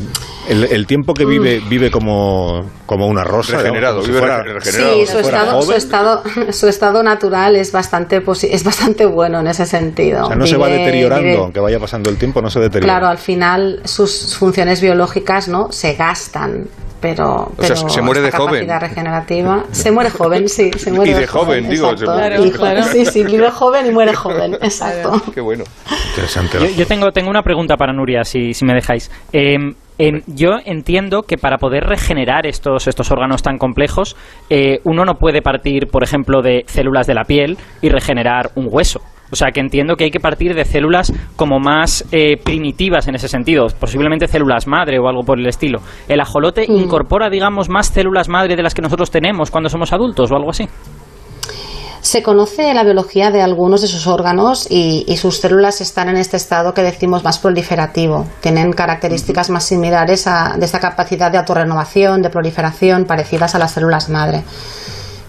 el, 0.49 0.65
el 0.65 0.87
tiempo 0.87 1.15
que 1.15 1.25
vive 1.25 1.61
vive 1.69 1.91
como, 1.91 2.65
como 2.87 3.07
una 3.07 3.25
rosa. 3.25 3.57
Regenerado, 3.59 4.03
digamos, 4.03 4.07
como 4.07 4.07
vive 4.07 4.15
si 4.15 4.21
fuera- 4.21 4.43
re- 4.43 4.53
regenerado. 4.55 4.95
Sí, 4.95 5.07
su 5.07 5.19
estado, 5.19 5.61
su, 5.61 5.67
joven. 5.67 5.77
estado, 5.79 6.23
su 6.53 6.69
estado 6.69 7.03
natural 7.03 7.57
es 7.57 7.73
bastante, 7.73 8.23
posi- 8.25 8.49
es 8.51 8.65
bastante 8.65 9.07
bueno 9.07 9.41
en 9.41 9.47
ese 9.47 9.67
sentido. 9.67 10.25
O 10.25 10.27
sea, 10.29 10.37
no 10.37 10.47
se 10.47 10.57
va 10.57 10.69
deteriorando, 10.69 11.25
vive- 11.27 11.39
aunque 11.39 11.61
vaya 11.61 11.79
pasando 11.79 12.11
el 12.11 12.17
tiempo, 12.19 12.43
no 12.43 12.51
se 12.51 12.61
deteriora. 12.61 12.93
Claro, 12.95 13.07
al 13.09 13.19
final 13.19 13.81
sus 13.85 14.37
funciones 14.37 14.81
biológicas 14.81 15.49
no 15.49 15.73
se 15.73 15.95
gastan, 15.95 16.67
pero, 17.01 17.53
O 17.59 17.63
sea, 17.63 17.77
se 17.77 18.01
muere 18.01 18.23
de 18.23 18.31
joven. 18.31 18.67
regenerativa 18.81 19.65
se 19.73 19.91
muere 19.91 20.09
joven, 20.09 20.49
sí, 20.49 20.71
se 20.77 20.91
muere 20.91 21.11
Y 21.11 21.15
de 21.15 21.27
joven, 21.27 21.69
digo, 21.69 21.91
exacto. 21.91 22.07
se 22.15 22.19
muere- 22.19 22.47
Y 22.47 22.51
Claro, 22.51 22.83
joven, 22.83 22.93
Sí, 22.93 23.05
sí, 23.07 23.25
vive 23.25 23.51
joven 23.51 23.87
y 23.87 23.91
muere 23.91 24.15
joven, 24.15 24.55
exacto. 24.63 25.21
Qué 25.35 25.41
bueno. 25.43 25.65
Interesante. 26.11 26.59
Yo, 26.61 26.67
yo 26.69 26.87
tengo, 26.87 27.13
tengo 27.13 27.29
una 27.29 27.43
pregunta 27.43 27.77
para 27.77 27.93
Nuria, 27.93 28.25
si, 28.25 28.55
si 28.55 28.65
me 28.65 28.73
dejáis. 28.73 29.11
Eh, 29.33 29.57
yo 30.27 30.57
entiendo 30.65 31.23
que 31.23 31.37
para 31.37 31.59
poder 31.59 31.85
regenerar 31.85 32.47
estos, 32.47 32.89
estos 32.89 33.11
órganos 33.11 33.43
tan 33.43 33.59
complejos, 33.59 34.17
eh, 34.51 34.81
uno 34.85 35.05
no 35.05 35.15
puede 35.15 35.41
partir, 35.43 35.87
por 35.87 36.03
ejemplo, 36.03 36.43
de 36.43 36.65
células 36.67 37.07
de 37.07 37.15
la 37.15 37.25
piel 37.25 37.57
y 37.81 37.89
regenerar 37.89 38.51
un 38.57 38.69
hueso. 38.71 39.01
O 39.33 39.37
sea, 39.37 39.51
que 39.53 39.61
entiendo 39.61 39.97
que 39.97 40.05
hay 40.05 40.11
que 40.11 40.21
partir 40.21 40.55
de 40.55 40.65
células 40.65 41.13
como 41.35 41.59
más 41.59 42.07
eh, 42.13 42.37
primitivas 42.37 43.09
en 43.09 43.15
ese 43.15 43.27
sentido, 43.27 43.67
posiblemente 43.81 44.29
células 44.29 44.67
madre 44.67 44.99
o 44.99 45.09
algo 45.09 45.23
por 45.23 45.41
el 45.41 45.47
estilo. 45.47 45.81
¿El 46.09 46.21
ajolote 46.21 46.67
Mm. 46.69 46.77
incorpora, 46.77 47.31
digamos, 47.31 47.69
más 47.69 47.89
células 47.89 48.29
madre 48.29 48.55
de 48.55 48.63
las 48.63 48.75
que 48.75 48.83
nosotros 48.83 49.11
tenemos 49.11 49.51
cuando 49.51 49.69
somos 49.69 49.93
adultos 49.93 50.31
o 50.31 50.37
algo 50.37 50.51
así? 50.51 50.69
Se 52.05 52.23
conoce 52.23 52.75
la 52.75 52.85
biología 52.85 53.31
de 53.31 53.41
algunos 53.41 53.81
de 53.81 53.89
sus 53.89 54.07
órganos 54.07 54.67
y, 54.71 55.07
y 55.09 55.17
sus 55.17 55.39
células 55.39 55.81
están 55.81 56.11
en 56.11 56.19
este 56.19 56.37
estado 56.37 56.75
que 56.75 56.83
decimos 56.83 57.25
más 57.25 57.39
proliferativo. 57.39 58.27
Tienen 58.43 58.75
características 58.75 59.49
más 59.49 59.65
similares 59.65 60.27
a, 60.27 60.55
de 60.59 60.67
esta 60.67 60.81
capacidad 60.81 61.33
de 61.33 61.39
autorrenovación, 61.39 62.21
de 62.21 62.29
proliferación, 62.29 63.07
parecidas 63.07 63.55
a 63.55 63.59
las 63.59 63.73
células 63.73 64.11
madre. 64.11 64.45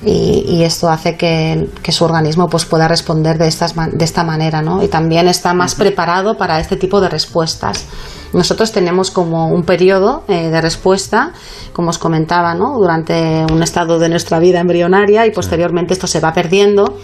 Y, 0.03 0.43
y 0.49 0.63
esto 0.65 0.89
hace 0.89 1.15
que, 1.15 1.69
que 1.81 1.93
su 1.93 2.03
organismo 2.03 2.49
pues, 2.49 2.65
pueda 2.65 2.89
responder 2.89 3.37
de, 3.37 3.47
estas, 3.47 3.73
de 3.73 4.03
esta 4.03 4.25
manera. 4.25 4.61
¿no? 4.61 4.83
Y 4.83 4.89
también 4.89 5.29
está 5.29 5.53
más 5.53 5.75
preparado 5.75 6.37
para 6.37 6.59
este 6.59 6.75
tipo 6.75 6.99
de 6.99 7.07
respuestas. 7.07 7.85
Nosotros 8.33 8.71
tenemos 8.71 9.11
como 9.11 9.47
un 9.47 9.63
periodo 9.63 10.23
eh, 10.27 10.49
de 10.49 10.61
respuesta, 10.61 11.31
como 11.73 11.89
os 11.89 11.97
comentaba, 11.97 12.53
¿no? 12.53 12.77
durante 12.77 13.45
un 13.51 13.63
estado 13.63 13.99
de 13.99 14.09
nuestra 14.09 14.39
vida 14.39 14.59
embrionaria 14.59 15.25
y 15.25 15.31
posteriormente 15.31 15.93
esto 15.93 16.07
se 16.07 16.19
va 16.19 16.33
perdiendo 16.33 16.97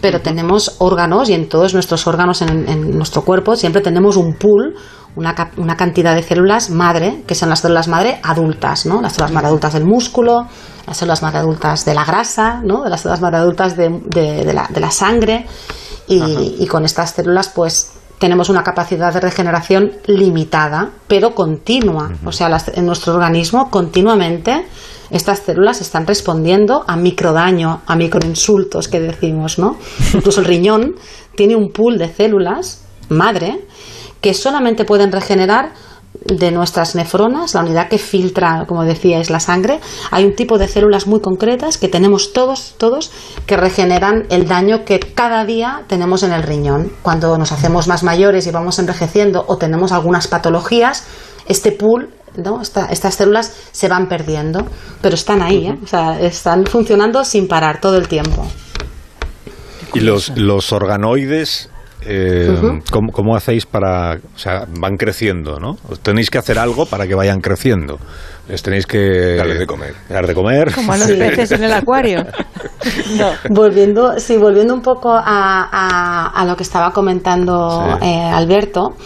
pero 0.00 0.20
tenemos 0.20 0.76
órganos 0.78 1.28
y 1.28 1.32
en 1.34 1.48
todos 1.48 1.74
nuestros 1.74 2.08
órganos 2.08 2.42
en, 2.42 2.68
en 2.68 2.90
nuestro 2.96 3.22
cuerpo 3.22 3.54
siempre 3.54 3.82
tenemos 3.82 4.16
un 4.16 4.34
pool, 4.34 4.74
una, 5.14 5.32
ca- 5.36 5.52
una 5.58 5.76
cantidad 5.76 6.16
de 6.16 6.24
células 6.24 6.70
madre, 6.70 7.22
que 7.24 7.36
son 7.36 7.48
las 7.50 7.60
células 7.60 7.86
madre 7.86 8.18
adultas, 8.24 8.84
¿no? 8.84 9.00
Las 9.00 9.12
células 9.12 9.30
madre 9.32 9.46
adultas 9.48 9.74
del 9.74 9.84
músculo, 9.84 10.48
las 10.88 10.96
células 10.96 11.22
madre 11.22 11.38
adultas 11.38 11.84
de 11.84 11.94
la 11.94 12.04
grasa, 12.04 12.60
¿no? 12.64 12.84
Las 12.88 13.02
células 13.02 13.20
madre 13.20 13.36
adultas 13.38 13.76
de, 13.76 13.90
de- 14.06 14.44
de 14.44 14.52
la, 14.52 14.66
de 14.68 14.80
la 14.80 14.90
sangre 14.90 15.46
y, 16.08 16.56
y 16.58 16.66
con 16.66 16.84
estas 16.84 17.12
células 17.12 17.48
pues 17.50 17.92
tenemos 18.22 18.48
una 18.48 18.62
capacidad 18.62 19.12
de 19.12 19.18
regeneración 19.18 19.94
limitada, 20.06 20.90
pero 21.08 21.34
continua. 21.34 22.08
O 22.24 22.30
sea, 22.30 22.48
las- 22.48 22.68
en 22.68 22.86
nuestro 22.86 23.14
organismo 23.14 23.68
continuamente 23.68 24.64
estas 25.10 25.40
células 25.40 25.80
están 25.80 26.06
respondiendo 26.06 26.84
a 26.86 26.94
microdaño, 26.94 27.80
a 27.84 27.96
microinsultos 27.96 28.86
que 28.86 29.00
decimos, 29.00 29.58
¿no? 29.58 29.76
Incluso 30.14 30.38
el 30.40 30.46
riñón 30.46 30.94
tiene 31.34 31.56
un 31.56 31.72
pool 31.72 31.98
de 31.98 32.08
células 32.14 32.84
madre 33.08 33.58
que 34.20 34.34
solamente 34.34 34.84
pueden 34.84 35.10
regenerar 35.10 35.72
de 36.24 36.50
nuestras 36.50 36.94
nefronas, 36.94 37.54
la 37.54 37.60
unidad 37.62 37.88
que 37.88 37.98
filtra, 37.98 38.64
como 38.66 38.84
decíais, 38.84 39.30
la 39.30 39.40
sangre, 39.40 39.80
hay 40.10 40.24
un 40.24 40.34
tipo 40.34 40.58
de 40.58 40.68
células 40.68 41.06
muy 41.06 41.20
concretas 41.20 41.78
que 41.78 41.88
tenemos 41.88 42.32
todos, 42.32 42.74
todos, 42.78 43.10
que 43.46 43.56
regeneran 43.56 44.26
el 44.30 44.46
daño 44.46 44.84
que 44.84 45.00
cada 45.00 45.44
día 45.44 45.82
tenemos 45.88 46.22
en 46.22 46.32
el 46.32 46.42
riñón. 46.42 46.92
Cuando 47.02 47.36
nos 47.38 47.52
hacemos 47.52 47.88
más 47.88 48.02
mayores 48.02 48.46
y 48.46 48.50
vamos 48.50 48.78
envejeciendo 48.78 49.44
o 49.48 49.56
tenemos 49.56 49.92
algunas 49.92 50.28
patologías, 50.28 51.04
este 51.46 51.72
pool, 51.72 52.10
¿no? 52.36 52.62
Esta- 52.62 52.86
estas 52.86 53.16
células 53.16 53.52
se 53.72 53.88
van 53.88 54.08
perdiendo, 54.08 54.64
pero 55.00 55.14
están 55.14 55.42
ahí, 55.42 55.66
¿eh? 55.66 55.78
o 55.82 55.86
sea, 55.86 56.20
están 56.20 56.64
funcionando 56.66 57.24
sin 57.24 57.48
parar 57.48 57.80
todo 57.80 57.96
el 57.96 58.08
tiempo. 58.08 58.46
Y 59.94 60.00
los, 60.00 60.30
los 60.36 60.72
organoides, 60.72 61.68
eh, 62.06 62.80
¿cómo, 62.90 63.12
cómo 63.12 63.36
hacéis 63.36 63.66
para...? 63.66 64.18
O 64.34 64.38
sea, 64.38 64.66
van 64.80 64.96
creciendo, 64.96 65.58
¿no? 65.58 65.76
Tenéis 66.02 66.30
que 66.30 66.38
hacer 66.38 66.58
algo 66.58 66.86
para 66.86 67.06
que 67.06 67.14
vayan 67.14 67.40
creciendo. 67.40 67.98
Les 68.48 68.62
tenéis 68.62 68.86
que... 68.86 69.36
Darles 69.36 69.58
de 69.60 69.66
comer. 69.66 69.94
Dar 70.08 70.26
de 70.26 70.34
comer. 70.34 70.72
Como 70.74 70.92
a 70.92 70.96
los 70.96 71.10
peces 71.12 71.52
en 71.52 71.64
el 71.64 71.72
acuario. 71.72 72.24
No. 73.16 73.30
Volviendo, 73.50 74.18
sí, 74.18 74.36
volviendo 74.36 74.74
un 74.74 74.82
poco 74.82 75.12
a, 75.12 75.22
a- 75.24 76.28
a 76.34 76.44
lo 76.44 76.56
que 76.56 76.64
estaba 76.64 76.90
comentando 76.92 77.96
Sí. 78.00 78.06
eh, 78.08 78.20
Alberto, 78.32 78.96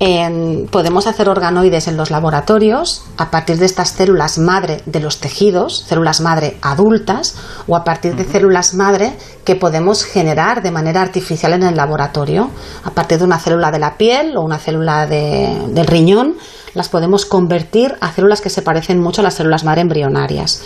em, 0.00 0.66
podemos 0.66 1.06
hacer 1.06 1.28
organoides 1.28 1.88
en 1.88 1.96
los 1.96 2.10
laboratorios 2.10 3.02
a 3.16 3.30
partir 3.30 3.56
de 3.58 3.66
estas 3.66 3.90
células 3.90 4.38
madre 4.38 4.82
de 4.86 5.00
los 5.00 5.18
tejidos, 5.18 5.84
células 5.88 6.20
madre 6.20 6.56
adultas, 6.62 7.34
o 7.66 7.74
a 7.74 7.82
partir 7.84 8.14
de 8.14 8.24
células 8.24 8.74
madre 8.74 9.12
que 9.44 9.56
podemos 9.56 10.04
generar 10.04 10.62
de 10.62 10.70
manera 10.70 11.02
artificial 11.02 11.52
en 11.52 11.62
el 11.64 11.76
laboratorio, 11.76 12.50
a 12.84 12.90
partir 12.90 13.18
de 13.18 13.24
una 13.24 13.38
célula 13.40 13.70
de 13.72 13.78
la 13.80 13.96
piel 13.96 14.36
o 14.36 14.42
una 14.42 14.58
célula 14.58 15.06
de- 15.06 15.56
del 15.70 15.86
riñón, 15.86 16.36
las 16.74 16.88
podemos 16.88 17.26
convertir 17.26 17.96
a 18.00 18.12
células 18.12 18.40
que 18.40 18.50
se 18.50 18.62
parecen 18.62 19.00
mucho 19.00 19.20
a 19.20 19.24
las 19.24 19.34
células 19.34 19.64
madre 19.64 19.82
embrionarias. 19.82 20.62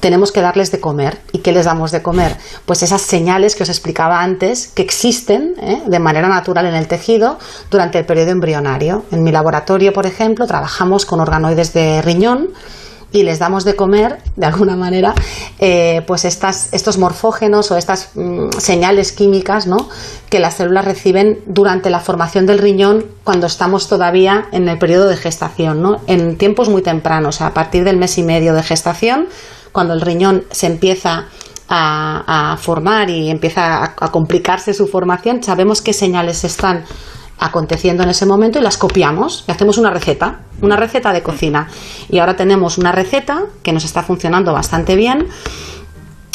Tenemos 0.00 0.32
que 0.32 0.40
darles 0.40 0.72
de 0.72 0.80
comer. 0.80 1.20
¿Y 1.32 1.38
qué 1.38 1.52
les 1.52 1.66
damos 1.66 1.92
de 1.92 2.02
comer? 2.02 2.36
Pues 2.66 2.82
esas 2.82 3.02
señales 3.02 3.54
que 3.54 3.62
os 3.62 3.68
explicaba 3.68 4.20
antes, 4.20 4.68
que 4.68 4.82
existen 4.82 5.54
¿eh? 5.60 5.82
de 5.86 5.98
manera 5.98 6.28
natural 6.28 6.66
en 6.66 6.74
el 6.74 6.88
tejido 6.88 7.38
durante 7.70 7.98
el 7.98 8.04
periodo 8.04 8.30
embrionario. 8.30 9.04
En 9.12 9.22
mi 9.22 9.30
laboratorio, 9.30 9.92
por 9.92 10.06
ejemplo, 10.06 10.46
trabajamos 10.46 11.06
con 11.06 11.20
organoides 11.20 11.72
de 11.72 12.02
riñón 12.02 12.48
y 13.12 13.22
les 13.22 13.38
damos 13.38 13.64
de 13.64 13.76
comer, 13.76 14.18
de 14.36 14.46
alguna 14.46 14.74
manera, 14.74 15.14
eh, 15.58 16.02
pues 16.06 16.24
estas, 16.24 16.72
estos 16.72 16.98
morfógenos 16.98 17.70
o 17.70 17.76
estas 17.76 18.10
mm, 18.14 18.50
señales 18.58 19.12
químicas 19.12 19.66
¿no? 19.66 19.88
que 20.30 20.40
las 20.40 20.54
células 20.54 20.84
reciben 20.84 21.40
durante 21.46 21.90
la 21.90 22.00
formación 22.00 22.46
del 22.46 22.58
riñón 22.58 23.04
cuando 23.22 23.46
estamos 23.46 23.88
todavía 23.88 24.46
en 24.52 24.68
el 24.68 24.78
periodo 24.78 25.08
de 25.08 25.16
gestación, 25.16 25.82
¿no? 25.82 26.00
en 26.06 26.36
tiempos 26.38 26.68
muy 26.68 26.82
tempranos, 26.82 27.42
a 27.42 27.52
partir 27.52 27.84
del 27.84 27.98
mes 27.98 28.16
y 28.18 28.22
medio 28.22 28.54
de 28.54 28.62
gestación, 28.62 29.28
cuando 29.72 29.94
el 29.94 30.00
riñón 30.00 30.44
se 30.50 30.66
empieza 30.66 31.26
a, 31.74 32.56
formar 32.58 33.08
y 33.08 33.30
empieza 33.30 33.82
a 33.82 34.10
complicarse 34.10 34.74
su 34.74 34.86
formación, 34.86 35.42
sabemos 35.42 35.80
qué 35.80 35.94
señales 35.94 36.44
están 36.44 36.84
aconteciendo 37.42 38.02
en 38.02 38.10
ese 38.10 38.24
momento 38.24 38.58
y 38.58 38.62
las 38.62 38.78
copiamos 38.78 39.44
y 39.48 39.50
hacemos 39.50 39.76
una 39.78 39.90
receta, 39.90 40.40
una 40.60 40.76
receta 40.76 41.12
de 41.12 41.22
cocina. 41.22 41.68
Y 42.08 42.18
ahora 42.18 42.36
tenemos 42.36 42.78
una 42.78 42.92
receta 42.92 43.44
que 43.62 43.72
nos 43.72 43.84
está 43.84 44.02
funcionando 44.02 44.52
bastante 44.52 44.94
bien 44.94 45.28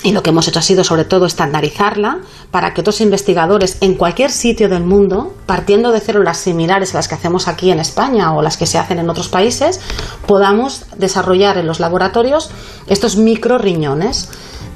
y 0.03 0.11
lo 0.11 0.21
que 0.21 0.29
hemos 0.29 0.47
hecho 0.47 0.59
ha 0.59 0.61
sido 0.61 0.83
sobre 0.83 1.05
todo 1.05 1.25
estandarizarla 1.25 2.19
para 2.51 2.73
que 2.73 2.81
otros 2.81 3.01
investigadores 3.01 3.77
en 3.81 3.95
cualquier 3.95 4.29
sitio 4.29 4.69
del 4.69 4.83
mundo, 4.83 5.33
partiendo 5.45 5.91
de 5.91 5.99
células 5.99 6.37
similares 6.37 6.93
a 6.93 6.99
las 6.99 7.07
que 7.07 7.15
hacemos 7.15 7.47
aquí 7.47 7.71
en 7.71 7.79
España 7.79 8.33
o 8.33 8.41
las 8.41 8.57
que 8.57 8.67
se 8.67 8.77
hacen 8.77 8.99
en 8.99 9.09
otros 9.09 9.27
países, 9.27 9.81
podamos 10.27 10.85
desarrollar 10.97 11.57
en 11.57 11.65
los 11.65 11.79
laboratorios 11.79 12.51
estos 12.85 13.17
micro 13.17 13.57
riñones. 13.57 14.29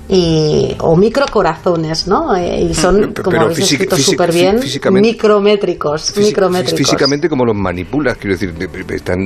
Y, 0.09 0.75
o 0.79 0.95
microcorazones, 0.97 2.07
¿no? 2.07 2.35
Eh, 2.35 2.61
Y 2.69 2.73
son, 2.73 2.95
Pero- 3.13 3.23
como 3.23 3.31
pero 3.31 3.43
habéis 3.45 3.59
escrito 3.71 3.95
súper 3.97 4.31
bien, 4.33 4.59
micrométricos, 4.91 6.17
micrométricos. 6.17 6.77
Físicamente, 6.77 7.29
como 7.29 7.45
los 7.45 7.55
manipulas? 7.55 8.17
Quiero 8.17 8.33
decir, 8.35 8.53
de- 8.53 8.67
de- 8.67 8.95
están, 8.95 9.19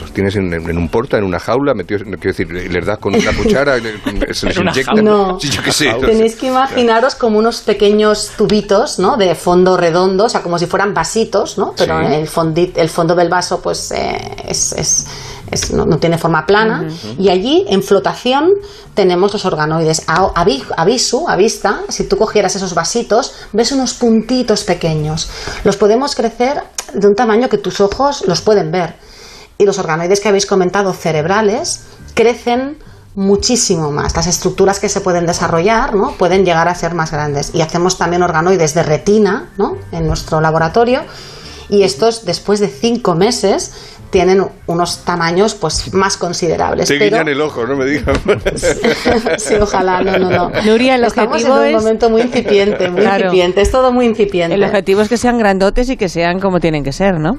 los 0.00 0.12
tienes 0.12 0.36
en, 0.36 0.52
en 0.52 0.78
un 0.78 0.88
porta, 0.88 1.18
en 1.18 1.24
una 1.24 1.38
jaula, 1.40 1.74
metidos, 1.74 2.02
quiero 2.04 2.20
decir, 2.36 2.50
les 2.52 2.86
das 2.86 2.98
con 2.98 3.14
una 3.14 3.32
cuchara, 3.36 3.76
se 4.32 4.46
les 4.46 4.56
inyecta. 4.58 4.92
No. 5.02 5.38
Sí, 5.40 5.48
yo 5.50 5.62
qué 5.62 5.72
sé. 5.72 5.92
Tenéis 6.00 6.36
que 6.36 6.46
imaginaros 6.46 7.14
como 7.16 7.38
unos 7.38 7.60
pequeños 7.62 8.30
tubitos, 8.36 8.98
¿no? 8.98 9.16
De 9.16 9.34
fondo 9.34 9.76
redondo, 9.76 10.24
o 10.24 10.28
sea, 10.28 10.42
como 10.42 10.58
si 10.58 10.66
fueran 10.66 10.94
vasitos, 10.94 11.58
¿no? 11.58 11.74
Pero 11.76 11.98
Sí. 11.98 12.14
el, 12.14 12.28
fondi- 12.28 12.72
el 12.76 12.88
fondo 12.88 13.14
del 13.14 13.28
vaso, 13.28 13.60
pues, 13.60 13.90
eh, 13.92 14.18
es, 14.46 14.72
es- 14.72 15.06
es- 15.50 15.72
no, 15.72 15.84
no 15.86 15.98
tiene 15.98 16.18
forma 16.18 16.46
plana. 16.46 16.88
Y 17.18 17.28
allí, 17.28 17.64
en 17.68 17.82
flotación, 17.82 18.50
tenemos 18.94 19.32
los 19.32 19.44
organoides. 19.44 20.02
A, 20.06 20.32
a 20.34 20.46
a 20.76 20.84
visu, 20.84 21.28
a 21.28 21.36
vista, 21.36 21.80
si 21.88 22.04
tú 22.04 22.16
cogieras 22.16 22.56
esos 22.56 22.74
vasitos, 22.74 23.34
ves 23.52 23.72
unos 23.72 23.94
puntitos 23.94 24.64
pequeños. 24.64 25.28
Los 25.64 25.76
podemos 25.76 26.14
crecer 26.14 26.62
de 26.94 27.06
un 27.06 27.14
tamaño 27.14 27.48
que 27.48 27.58
tus 27.58 27.80
ojos 27.80 28.24
los 28.26 28.40
pueden 28.40 28.70
ver. 28.70 28.96
Y 29.58 29.64
los 29.64 29.78
organoides 29.78 30.20
que 30.20 30.28
habéis 30.28 30.46
comentado 30.46 30.92
cerebrales 30.92 31.80
crecen 32.14 32.78
muchísimo 33.14 33.90
más. 33.90 34.14
Las 34.14 34.28
estructuras 34.28 34.78
que 34.78 34.88
se 34.88 35.00
pueden 35.00 35.26
desarrollar 35.26 35.94
¿no? 35.94 36.12
pueden 36.12 36.44
llegar 36.44 36.68
a 36.68 36.74
ser 36.74 36.94
más 36.94 37.10
grandes. 37.10 37.50
Y 37.52 37.60
hacemos 37.62 37.98
también 37.98 38.22
organoides 38.22 38.74
de 38.74 38.84
retina 38.84 39.50
¿no? 39.58 39.76
en 39.90 40.06
nuestro 40.06 40.40
laboratorio. 40.40 41.02
Y 41.68 41.82
estos, 41.82 42.24
después 42.24 42.60
de 42.60 42.68
cinco 42.68 43.14
meses, 43.14 43.72
tienen 44.10 44.42
unos 44.66 45.04
tamaños 45.04 45.54
pues 45.54 45.92
más 45.92 46.16
considerables. 46.16 46.88
Te 46.88 46.98
Pero- 46.98 47.10
guiñan 47.16 47.28
el 47.28 47.40
ojo, 47.40 47.66
no 47.66 47.76
me 47.76 47.84
digas. 47.84 48.18
sí, 49.38 49.54
ojalá, 49.60 50.00
no, 50.02 50.18
no, 50.18 50.30
no. 50.30 50.50
Nuria, 50.64 50.94
el 50.94 51.04
Estamos 51.04 51.32
objetivo 51.42 51.56
en 51.62 51.62
un 51.62 51.76
es- 51.76 51.82
momento 51.82 52.10
muy 52.10 52.22
incipiente, 52.22 52.88
muy 52.90 53.02
Claro. 53.02 53.24
incipiente. 53.26 53.60
Es 53.60 53.70
todo 53.70 53.92
muy 53.92 54.06
incipiente. 54.06 54.54
El 54.54 54.64
objetivo 54.64 55.02
es 55.02 55.08
que 55.08 55.16
sean 55.18 55.38
grandotes 55.38 55.90
y 55.90 55.96
que 55.96 56.08
sean 56.08 56.40
como 56.40 56.58
tienen 56.60 56.82
que 56.84 56.92
ser, 56.92 57.18
¿no? 57.20 57.32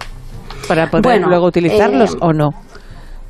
Para 0.68 0.90
poder 0.90 1.04
Bueno, 1.04 1.28
luego 1.30 1.48
utilizarlos 1.48 2.14
eh, 2.14 2.18
o 2.22 2.34
no. 2.34 2.50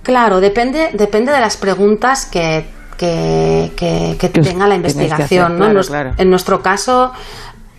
Claro, 0.03 0.41
depende, 0.41 0.89
depende 0.93 1.31
de 1.31 1.39
las 1.39 1.55
preguntas 1.57 2.25
que, 2.25 2.65
que, 2.97 3.71
que- 3.77 4.17
que 4.19 4.29
tenga 4.29 4.67
la 4.67 4.75
investigación. 4.75 5.23
hacer, 5.23 5.41
¿no? 5.41 5.65
en, 5.67 5.71
claro, 5.71 5.79
nues- 5.79 5.87
claro. 5.87 6.11
en 6.17 6.29
nuestro 6.29 6.61
caso, 6.61 7.13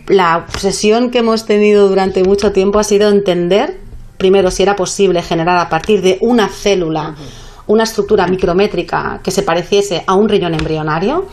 la 0.07 0.39
obsesión 0.39 1.11
que 1.11 1.19
hemos 1.19 1.45
tenido 1.47 1.89
durante 1.89 2.23
mucho 2.25 2.53
tiempo 2.53 2.79
ha 2.79 2.85
sido 2.85 3.11
entender, 3.11 3.77
primero, 4.21 4.51
si 4.51 4.63
era 4.63 4.77
posible 4.77 5.23
generar 5.23 5.59
a 5.59 5.69
partir 5.71 6.03
de 6.03 6.19
una 6.21 6.47
célula 6.49 7.15
una 7.71 7.85
estructura 7.85 8.27
micrométrica 8.27 9.21
que 9.23 9.31
se 9.31 9.45
pareciese 9.45 10.03
a 10.05 10.15
un 10.15 10.29
riñón 10.29 10.55
embrionario. 10.55 11.27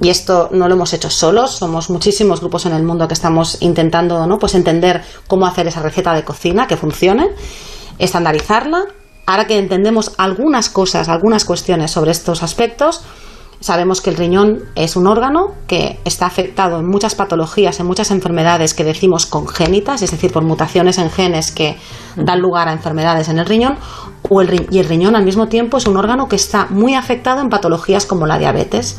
Y 0.00 0.08
esto 0.08 0.48
no 0.50 0.66
lo 0.66 0.74
hemos 0.74 0.94
hecho 0.94 1.10
solos, 1.10 1.50
somos 1.50 1.90
muchísimos 1.90 2.40
grupos 2.40 2.64
en 2.64 2.72
el 2.72 2.82
mundo 2.82 3.06
que 3.06 3.12
estamos 3.12 3.58
intentando 3.60 4.26
¿no? 4.26 4.38
pues 4.38 4.54
entender 4.54 5.02
cómo 5.28 5.46
hacer 5.46 5.66
esa 5.66 5.82
receta 5.82 6.14
de 6.14 6.24
cocina 6.24 6.66
que 6.66 6.78
funcione, 6.78 7.28
estandarizarla. 7.98 8.84
Ahora 9.26 9.46
que 9.46 9.58
entendemos 9.58 10.12
algunas 10.16 10.70
cosas, 10.70 11.10
algunas 11.10 11.44
cuestiones 11.44 11.90
sobre 11.90 12.10
estos 12.10 12.42
aspectos, 12.42 13.02
sabemos 13.62 14.02
que 14.02 14.10
el 14.10 14.16
riñón 14.16 14.64
es 14.74 14.96
un 14.96 15.06
órgano 15.06 15.52
que 15.66 15.98
está 16.04 16.26
afectado 16.26 16.78
en 16.80 16.86
muchas 16.86 17.14
patologías, 17.14 17.80
en 17.80 17.86
muchas 17.86 18.10
enfermedades 18.10 18.74
que 18.74 18.84
decimos 18.84 19.24
congénitas, 19.24 20.02
es 20.02 20.10
decir, 20.10 20.30
por 20.32 20.42
mutaciones 20.44 20.98
en 20.98 21.10
genes 21.10 21.50
que 21.52 21.78
dan 22.16 22.40
lugar 22.40 22.68
a 22.68 22.72
enfermedades 22.72 23.28
en 23.30 23.38
el 23.38 23.46
riñón, 23.46 23.78
o 24.28 24.42
el 24.42 24.48
ri- 24.48 24.66
y 24.70 24.78
el 24.78 24.86
riñón 24.88 25.16
al 25.16 25.24
mismo 25.24 25.48
tiempo 25.48 25.78
es 25.78 25.86
un 25.86 25.96
órgano 25.96 26.28
que 26.28 26.36
está 26.36 26.66
muy 26.68 26.94
afectado 26.94 27.40
en 27.40 27.48
patologías 27.48 28.04
como 28.04 28.26
la 28.26 28.38
diabetes. 28.38 28.98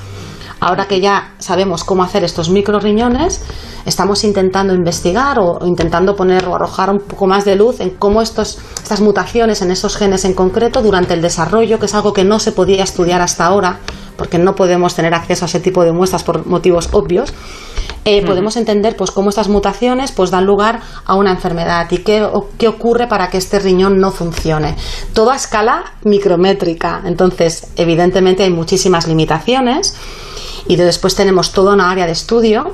Ahora 0.60 0.86
que 0.86 1.02
ya 1.02 1.34
sabemos 1.40 1.84
cómo 1.84 2.04
hacer 2.04 2.24
estos 2.24 2.50
micro 2.50 2.80
riñones, 2.80 3.44
estamos 3.86 4.24
intentando 4.24 4.74
investigar 4.74 5.38
o, 5.38 5.58
o 5.60 5.68
intentando 5.68 6.16
poner 6.16 6.48
o 6.48 6.56
arrojar 6.56 6.90
un 6.90 7.00
poco 7.00 7.28
más 7.28 7.44
de 7.44 7.58
luz 7.58 7.82
en 7.82 7.90
cómo 7.90 8.22
estos, 8.22 8.60
estas 8.82 9.02
mutaciones 9.02 9.62
en 9.62 9.72
esos 9.72 9.98
genes 9.98 10.24
en 10.24 10.34
concreto 10.34 10.82
durante 10.82 11.16
el 11.16 11.22
desarrollo, 11.22 11.80
que 11.80 11.88
es 11.88 11.94
algo 11.94 12.14
que 12.14 12.24
no 12.24 12.40
se 12.40 12.54
podía 12.54 12.82
estudiar 12.84 13.20
hasta 13.20 13.46
ahora, 13.46 13.80
porque 14.18 14.38
no 14.38 14.56
podemos 14.56 14.96
tener 14.96 15.14
acceso 15.14 15.46
a 15.46 15.48
ese 15.48 15.60
tipo 15.60 15.84
de 15.84 15.92
muestras 15.92 16.24
por 16.24 16.46
motivos 16.46 16.90
obvios, 16.94 17.34
eh, 18.06 18.26
podemos 18.26 18.58
entender 18.58 18.98
pues 18.98 19.12
cómo 19.12 19.30
estas 19.30 19.48
mutaciones 19.48 20.12
pues 20.12 20.30
dan 20.30 20.46
lugar 20.46 20.82
a 21.06 21.16
una 21.16 21.32
enfermedad 21.32 21.88
y 21.90 22.00
qué, 22.00 22.22
o- 22.24 22.50
qué 22.58 22.68
ocurre 22.68 23.08
para 23.08 23.30
que 23.30 23.38
este 23.38 23.60
riñón 23.60 24.00
no 24.00 24.12
funcione. 24.12 24.76
Todo 25.14 25.32
a 25.32 25.36
escala 25.38 25.84
micrométrica. 26.04 27.02
Entonces, 27.06 27.68
evidentemente 27.78 28.44
hay 28.44 28.50
muchísimas 28.50 29.08
limitaciones 29.08 29.96
y 30.68 30.76
después 30.76 31.16
tenemos 31.16 31.52
toda 31.54 31.74
una 31.74 31.90
área 31.92 32.06
de 32.06 32.12
estudio 32.12 32.74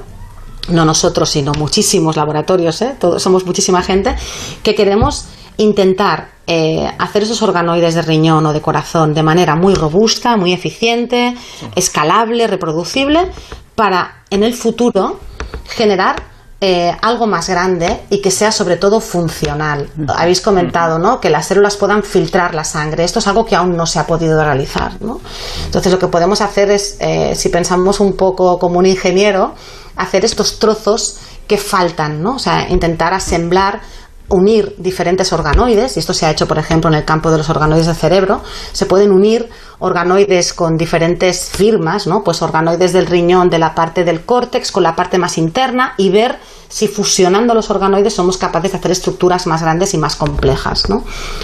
no 0.69 0.85
nosotros, 0.85 1.29
sino 1.29 1.51
muchísimos 1.53 2.15
laboratorios, 2.15 2.81
¿eh? 2.83 2.95
Todos, 2.99 3.23
somos 3.23 3.43
muchísima 3.45 3.81
gente, 3.81 4.15
que 4.61 4.75
queremos 4.75 5.25
intentar 5.59 6.29
eh, 6.47 6.89
hacer 6.97 7.23
esos 7.23 7.41
organoides 7.41 7.93
de 7.93 8.01
riñón 8.01 8.45
o 8.45 8.53
de 8.53 8.61
corazón 8.61 9.13
de 9.13 9.21
manera 9.21 9.55
muy 9.55 9.75
robusta, 9.75 10.35
muy 10.37 10.53
eficiente, 10.53 11.35
escalable, 11.75 12.47
reproducible, 12.47 13.29
para 13.75 14.23
en 14.29 14.43
el 14.43 14.53
futuro 14.53 15.19
generar 15.65 16.23
eh, 16.61 16.95
algo 17.01 17.27
más 17.27 17.49
grande 17.49 18.05
y 18.09 18.21
que 18.21 18.31
sea 18.31 18.51
sobre 18.51 18.77
todo 18.77 19.01
funcional. 19.01 19.89
Habéis 20.15 20.41
comentado 20.41 20.97
¿no? 20.97 21.19
que 21.19 21.29
las 21.29 21.47
células 21.47 21.77
puedan 21.77 22.03
filtrar 22.03 22.55
la 22.55 22.63
sangre. 22.63 23.03
Esto 23.03 23.19
es 23.19 23.27
algo 23.27 23.45
que 23.45 23.55
aún 23.55 23.75
no 23.75 23.85
se 23.85 23.99
ha 23.99 24.07
podido 24.07 24.41
realizar. 24.43 24.93
¿no? 25.01 25.19
Entonces 25.65 25.91
lo 25.91 25.99
que 25.99 26.07
podemos 26.07 26.41
hacer 26.41 26.71
es, 26.71 26.97
eh, 26.99 27.33
si 27.35 27.49
pensamos 27.49 27.99
un 27.99 28.13
poco 28.13 28.57
como 28.59 28.79
un 28.79 28.85
ingeniero, 28.85 29.53
hacer 29.97 30.23
estos 30.23 30.57
trozos 30.57 31.17
que 31.47 31.57
faltan, 31.57 32.23
¿no? 32.23 32.35
o 32.35 32.39
sea, 32.39 32.69
intentar 32.69 33.13
asemblar 33.13 33.81
unir 34.29 34.75
diferentes 34.77 35.33
organoides, 35.33 35.97
y 35.97 35.99
esto 35.99 36.13
se 36.13 36.25
ha 36.25 36.31
hecho, 36.31 36.47
por 36.47 36.57
ejemplo, 36.57 36.89
en 36.89 36.95
el 36.95 37.05
campo 37.05 37.31
de 37.31 37.37
los 37.37 37.49
organoides 37.49 37.87
del 37.87 37.95
cerebro, 37.95 38.41
se 38.71 38.85
pueden 38.85 39.11
unir 39.11 39.49
organoides 39.79 40.53
con 40.53 40.77
diferentes 40.77 41.49
firmas, 41.49 42.05
¿no? 42.07 42.23
Pues 42.23 42.41
organoides 42.41 42.93
del 42.93 43.07
riñón 43.07 43.49
de 43.49 43.59
la 43.59 43.73
parte 43.73 44.03
del 44.03 44.25
córtex 44.25 44.71
con 44.71 44.83
la 44.83 44.95
parte 44.95 45.17
más 45.17 45.37
interna 45.37 45.93
y 45.97 46.09
ver 46.09 46.37
si 46.67 46.87
fusionando 46.87 47.53
los 47.53 47.69
organoides 47.71 48.13
somos 48.13 48.37
capaces 48.37 48.71
de 48.71 48.77
hacer 48.77 48.91
estructuras 48.91 49.47
más 49.47 49.61
grandes 49.61 49.93
y 49.93 49.97
más 49.97 50.15
complejas, 50.15 50.89
¿no? 50.89 51.03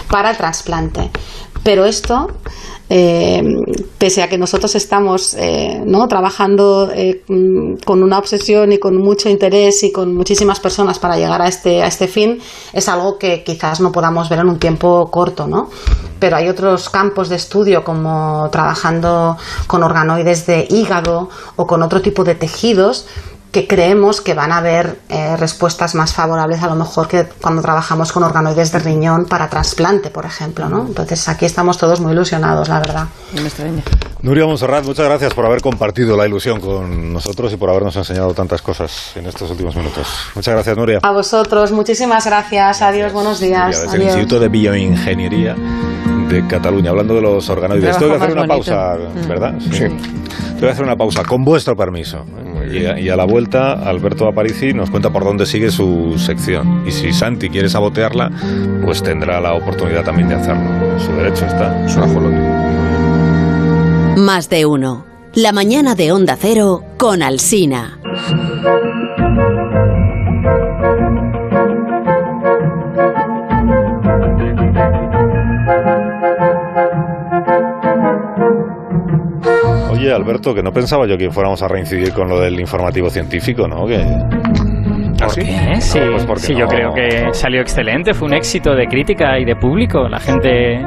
Para 0.10 0.30
el 0.32 0.38
trasplante. 0.38 1.12
Pero 1.66 1.84
esto, 1.84 2.28
eh, 2.92 3.42
pese 3.98 4.22
a 4.22 4.30
que 4.30 4.38
nosotros 4.38 4.76
estamos 4.76 5.34
eh, 5.34 5.82
¿no? 5.84 6.08
trabajando 6.08 6.92
eh, 6.94 7.24
con 7.84 8.04
una 8.04 8.20
obsesión 8.20 8.72
y 8.72 8.78
con 8.78 8.96
mucho 8.98 9.30
interés 9.30 9.82
y 9.82 9.92
con 9.92 10.14
muchísimas 10.14 10.60
personas 10.60 11.00
para 11.00 11.18
llegar 11.18 11.42
a 11.42 11.48
este, 11.48 11.82
a 11.82 11.88
este 11.88 12.08
fin, 12.08 12.40
es 12.72 12.88
algo 12.88 13.18
que 13.18 13.44
quizás 13.44 13.82
no 13.82 13.92
podamos 13.92 14.30
ver 14.30 14.38
en 14.42 14.50
un 14.50 14.60
tiempo 14.60 15.10
corto, 15.10 15.48
¿no? 15.48 15.72
Pero 16.20 16.36
hay 16.36 16.50
otros 16.50 16.92
campos 16.92 17.30
de 17.30 17.38
estudio 17.38 17.84
como 17.84 18.48
trabajando 18.52 19.36
con 19.66 19.82
organoides 19.82 20.46
de 20.46 20.68
hígado 20.70 21.30
o 21.56 21.66
con 21.66 21.82
otro 21.82 22.00
tipo 22.00 22.24
de 22.24 22.36
tejidos 22.36 23.08
que 23.56 23.68
creemos 23.68 24.20
que 24.20 24.34
van 24.34 24.52
a 24.52 24.58
haber 24.58 24.98
eh, 25.08 25.38
respuestas 25.38 25.96
más 25.96 26.14
favorables 26.14 26.62
a 26.62 26.68
lo 26.68 26.76
mejor 26.76 27.08
que 27.08 27.26
cuando 27.42 27.62
trabajamos 27.62 28.12
con 28.12 28.22
organoides 28.22 28.74
de 28.74 28.80
riñón 28.80 29.28
para 29.30 29.48
trasplante, 29.48 30.10
por 30.10 30.26
ejemplo, 30.26 30.68
¿no? 30.68 30.86
Entonces 30.86 31.30
aquí 31.30 31.46
estamos 31.46 31.78
todos 31.78 32.02
muy 32.02 32.12
ilusionados, 32.12 32.68
la 32.68 32.80
verdad. 32.80 33.08
Nuria 34.22 34.46
Monserrat, 34.46 34.84
muchas 34.84 35.06
gracias 35.06 35.34
por 35.34 35.46
haber 35.46 35.62
compartido 35.62 36.18
la 36.18 36.28
ilusión 36.28 36.60
con 36.60 37.14
nosotros 37.14 37.54
y 37.54 37.56
por 37.56 37.70
habernos 37.70 37.96
enseñado 37.96 38.34
tantas 38.34 38.62
cosas 38.62 39.14
en 39.16 39.26
estos 39.28 39.50
últimos 39.50 39.74
minutos. 39.74 40.06
Muchas 40.36 40.54
gracias, 40.54 40.76
Nuria. 40.76 41.00
A 41.02 41.14
vosotros, 41.14 41.72
muchísimas 41.72 42.26
gracias. 42.26 42.82
Adiós, 42.82 43.14
buenos 43.14 43.40
días. 43.40 43.68
Desde 43.70 43.84
el 43.96 44.02
Adiós. 44.02 44.18
Instituto 44.18 44.42
de 44.42 44.50
Bioingeniería 44.50 45.56
de 46.28 46.46
Cataluña, 46.46 46.90
hablando 46.90 47.16
de 47.16 47.22
los 47.22 47.50
organoides. 47.50 47.98
Tengo 47.98 48.12
que 48.12 48.18
hacer 48.18 48.32
una 48.34 48.42
más 48.42 48.50
pausa, 48.50 48.98
bonito. 48.98 49.24
Mm. 49.24 49.28
¿verdad? 49.30 49.54
Sí. 49.60 49.80
Tengo 49.80 50.60
que 50.60 50.70
hacer 50.70 50.84
una 50.84 50.98
pausa, 50.98 51.24
con 51.24 51.46
vuestro 51.46 51.74
permiso. 51.74 52.18
¿eh? 52.18 52.55
Y 52.72 53.10
a, 53.10 53.16
la 53.16 53.26
vuelta, 53.26 53.74
Alberto 53.74 54.28
Aparici 54.28 54.74
nos 54.74 54.90
cuenta 54.90 55.12
por 55.12 55.24
dónde 55.24 55.46
sigue 55.46 55.72
su 55.72 56.16
sección. 56.18 56.84
Y 56.88 56.92
si 56.92 57.14
Santi 57.14 57.50
quiere 57.50 57.70
sabotearla, 57.70 58.32
pues 58.84 59.02
tendrá 59.04 59.40
la 59.40 59.54
oportunidad 59.54 60.04
también 60.04 60.30
de 60.30 60.36
hacerlo. 60.36 61.00
Su 61.00 61.12
derecho 61.14 61.46
está. 61.46 61.86
Es. 61.86 61.96
Más 64.18 64.50
de 64.50 64.66
uno. 64.66 65.06
La 65.34 65.52
mañana 65.52 65.96
de 65.96 66.12
Onda 66.12 66.38
Cero 66.40 66.84
con 66.98 67.22
Alsina. 67.22 68.00
Alberto, 80.14 80.54
que 80.54 80.62
no 80.62 80.72
pensaba 80.72 81.08
yo 81.08 81.18
que 81.18 81.30
fuéramos 81.32 81.62
a 81.62 81.68
reincidir 81.68 82.14
con 82.14 82.30
lo 82.30 82.40
del 82.40 82.60
informativo 82.60 83.10
científico, 83.10 83.68
¿no? 83.68 83.86
¿Ah, 85.26 85.30
sí? 85.30 85.42
¿Eh? 85.42 85.82
Sí, 85.82 86.00
No, 86.00 86.12
pues 86.12 86.26
porque 86.26 86.42
sí, 86.44 86.54
no. 86.54 86.60
yo 86.60 86.68
creo 86.68 86.94
que 86.94 87.34
salió 87.34 87.62
excelente, 87.62 88.14
fue 88.14 88.28
un 88.28 88.34
éxito 88.34 88.74
de 88.76 88.88
crítica 88.88 89.38
y 89.40 89.46
de 89.46 89.56
público, 89.56 90.08
la 90.08 90.20
gente 90.20 90.80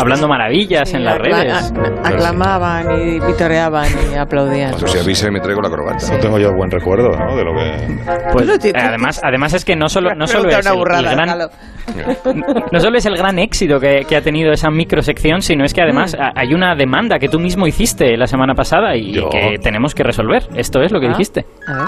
hablando 0.00 0.28
maravillas 0.28 0.92
en 0.94 1.04
las 1.04 1.18
redes. 1.18 1.72
a- 2.04 2.08
aclamaban 2.08 3.00
y 3.00 3.20
vitoreaban 3.20 3.86
y 4.12 4.16
aplaudían. 4.16 4.72
Pues 4.78 4.90
si 4.92 4.98
avisa 4.98 5.28
y 5.28 5.30
me 5.30 5.40
traigo 5.40 5.60
la 5.60 5.68
corbata. 5.70 6.06
No 6.12 6.18
tengo 6.18 6.38
yo 6.38 6.50
buen 6.54 6.70
recuerdo, 6.70 7.10
¿no? 7.10 7.36
De 7.36 7.44
lo 7.44 7.52
que... 7.54 7.98
Pues, 8.32 8.64
eh, 8.66 8.72
además, 8.74 9.20
además 9.24 9.52
es 9.54 9.64
que 9.64 9.76
no 9.76 9.88
solo, 9.88 10.14
no 10.14 10.26
solo 10.26 10.48
es 10.48 10.66
el, 10.66 10.72
burrada, 10.74 11.10
el 11.10 11.16
gran, 11.16 11.38
no 12.72 12.80
solo 12.80 12.98
es 12.98 13.06
el 13.06 13.16
gran 13.16 13.38
éxito 13.38 13.78
que, 13.80 14.00
que 14.08 14.16
ha 14.16 14.20
tenido 14.22 14.52
esa 14.52 14.70
microsección, 14.70 15.40
sino 15.42 15.64
es 15.64 15.72
que 15.74 15.82
además 15.82 16.14
Mm. 16.16 16.38
hay 16.38 16.54
una 16.54 16.74
demanda 16.76 17.18
que 17.18 17.28
tú 17.28 17.38
mismo 17.40 17.66
hiciste 17.66 18.16
la 18.16 18.26
semana 18.26 18.54
pasada 18.54 18.94
y 18.96 19.12
Yo. 19.12 19.28
que 19.28 19.58
tenemos 19.62 19.94
que 19.94 20.02
resolver. 20.02 20.44
Esto 20.54 20.80
es 20.82 20.92
lo 20.92 21.00
que 21.00 21.06
Ah. 21.06 21.10
dijiste. 21.10 21.46
A 21.66 21.72
ver. 21.72 21.86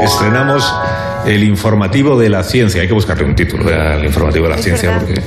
Estrenamos 0.00 0.74
el 1.26 1.44
informativo 1.44 2.18
de 2.18 2.28
la 2.28 2.42
ciencia. 2.42 2.82
Hay 2.82 2.88
que 2.88 2.94
buscarle 2.94 3.24
un 3.24 3.34
título 3.34 3.64
al 3.68 4.04
informativo 4.04 4.44
de 4.46 4.50
la 4.50 4.58
ciencia 4.58 4.90
verdad. 4.90 5.06
porque 5.06 5.22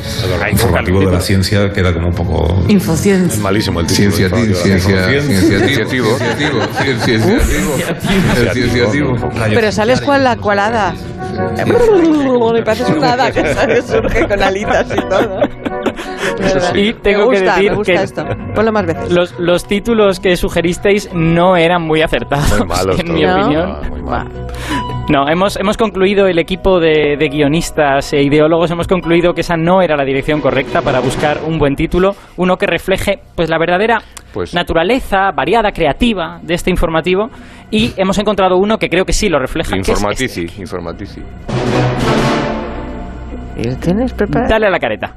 el 0.46 0.52
informativo 0.52 1.00
de 1.02 1.12
la 1.12 1.22
ciencia 1.22 1.72
queda 1.74 1.94
como 1.94 2.10
un 2.10 2.16
poco... 2.16 2.64
Infociencia. 2.68 3.42
malísimo 3.42 3.80
el 3.80 3.88
título. 3.88 4.12
Ciencia, 4.12 4.38
ciencia, 4.38 5.08
ciencia. 5.08 5.42
cienciativo, 5.42 6.18
cienciativo. 6.84 9.16
Pero 9.50 9.72
sales 9.72 10.02
cual 10.02 10.24
la 10.24 10.38
cualada. 10.38 10.94
Me 11.58 11.66
pareces 12.64 12.90
una 12.90 13.14
hada 13.14 13.32
que 13.32 13.54
sale, 13.54 13.82
surge 13.82 14.28
con 14.28 14.42
alitas 14.42 14.88
y 14.96 15.10
todo. 15.10 15.40
¿Verdad? 16.40 16.76
Y 16.76 16.94
tengo 16.94 17.30
me 17.30 17.36
que 17.36 17.42
gusta, 17.42 17.56
decir 17.56 17.72
me 17.72 17.78
gusta 17.78 17.94
que- 17.94 18.04
esto. 18.04 18.26
Ponlo 18.54 18.72
más 18.72 18.86
veces. 18.86 19.12
Los, 19.12 19.34
los 19.40 19.68
títulos 19.68 20.20
que 20.20 20.36
sugeristeis 20.38 21.10
no 21.14 21.58
eran 21.58 21.82
muy 21.82 22.02
acertados, 22.02 22.58
Muy 22.60 22.68
malos 22.68 23.00
en 23.06 23.14
mi 23.14 23.26
opinión. 23.26 23.70
Ah, 23.70 23.82
muy 23.90 24.02
mal. 24.02 24.28
No, 25.08 25.30
hemos, 25.30 25.56
hemos 25.58 25.78
concluido, 25.78 26.26
el 26.26 26.40
equipo 26.40 26.80
de, 26.80 27.16
de 27.18 27.30
guionistas 27.30 28.12
e 28.14 28.24
ideólogos, 28.24 28.72
hemos 28.72 28.88
concluido 28.88 29.34
que 29.34 29.42
esa 29.42 29.56
no 29.56 29.84
era 29.84 29.96
la 29.96 30.04
dirección 30.04 30.42
correcta 30.42 30.82
para 30.82 31.00
buscar 31.00 31.42
un 31.46 31.60
buen 31.60 31.76
título, 31.76 32.16
uno 32.38 32.58
que 32.58 32.66
refleje 32.66 33.20
pues 33.36 33.48
la 33.50 33.60
verdadera 33.60 34.02
Pues- 34.34 34.56
naturaleza 34.56 35.30
variada, 35.32 35.72
creativa 35.72 36.40
de 36.42 36.56
este 36.56 36.72
informativo, 36.72 37.30
y 37.70 37.94
hemos 37.98 38.18
encontrado 38.18 38.58
uno 38.58 38.80
que 38.80 38.90
creo 38.90 39.06
que 39.06 39.14
sí 39.14 39.30
lo 39.30 39.38
refleja. 39.38 39.76
que 39.76 39.82
es 39.82 39.90
Informatici, 39.90 40.48
informatici. 40.58 41.22
¿Y 43.58 43.64
lo 43.64 43.76
tienes 43.78 44.06
este. 44.08 44.18
preparado? 44.18 44.50
Dale 44.50 44.68
a 44.68 44.70
la 44.72 44.80
careta. 44.80 45.14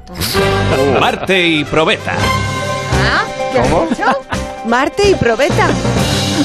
Marte 1.01 1.49
y 1.49 1.65
probeta. 1.65 2.13
¿Cómo? 3.55 3.89
Marte 4.67 5.11
y 5.11 5.15
probeta. 5.15 5.69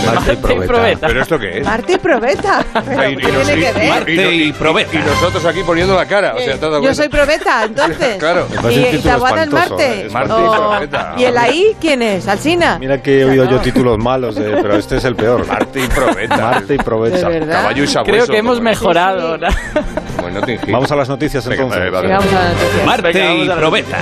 Marte 0.05 0.33
y 0.33 0.67
probeta. 0.67 1.07
¿Pero 1.07 1.21
esto 1.21 1.39
qué 1.39 1.57
es? 1.59 1.65
Marte 1.65 1.93
y 1.93 1.97
probeta. 1.97 2.65
¿Pero 2.85 3.01
Ay, 3.01 3.15
¿Qué 3.17 3.29
y 3.29 3.31
nos- 3.31 3.45
tiene 3.47 3.61
que 3.61 3.69
y- 3.69 3.73
ver? 3.73 3.89
Marte 3.89 4.35
y 4.35 4.53
probeta. 4.53 4.95
Y 4.95 4.97
nosotros 4.99 5.45
aquí 5.45 5.61
poniendo 5.63 5.95
la 5.95 6.05
cara. 6.05 6.33
O 6.35 6.37
sea, 6.39 6.45
¿te 6.47 6.53
has 6.53 6.61
dado 6.61 6.83
Yo 6.83 6.93
soy 6.95 7.09
probeta, 7.09 7.63
entonces. 7.65 8.17
Claro. 8.19 8.47
¿Y 8.69 8.75
en 8.85 8.95
espantoso, 8.95 9.51
Marte? 9.51 10.01
¿eh? 10.05 10.09
Marte 10.09 10.33
y 10.33 10.49
probeta. 10.49 11.13
¿Y 11.17 11.23
el 11.25 11.37
ahí 11.37 11.75
quién 11.79 12.01
es? 12.01 12.27
¿Alsina? 12.27 12.77
Mira 12.79 13.01
que 13.01 13.21
he 13.21 13.25
oído 13.25 13.49
yo 13.49 13.59
títulos 13.59 13.97
malos, 13.97 14.35
de- 14.35 14.51
pero 14.61 14.75
este 14.77 14.97
es 14.97 15.03
el 15.05 15.15
peor. 15.15 15.45
Marte 15.47 15.79
y 15.81 15.87
probeta. 15.87 16.37
Marte 16.37 16.73
y 16.75 16.77
¿De 16.77 16.83
provecha. 16.83 17.27
verdad? 17.29 17.61
Caballo 17.61 17.83
y 17.83 17.87
sabueso. 17.87 18.11
Creo 18.13 18.27
que 18.27 18.37
hemos 18.37 18.61
mejorado. 18.61 19.35
Sí, 19.35 19.41
¿no? 19.41 19.81
Como 20.15 20.27
en 20.27 20.33
Notting 20.35 20.59
Hill. 20.65 20.71
Vamos 20.73 20.91
a 20.91 20.95
las 20.95 21.09
noticias 21.09 21.45
Venga, 21.47 21.63
entonces. 21.63 21.91
vale, 21.91 21.91
vale. 21.91 22.07
Venga, 22.07 22.19
vamos 22.19 22.33
a 22.33 22.43
la 22.43 22.49
noticia. 22.53 22.85
Marte 22.85 23.11
Venga, 23.13 23.27
vamos 23.29 23.45
y 23.45 23.49
probeta. 23.59 23.97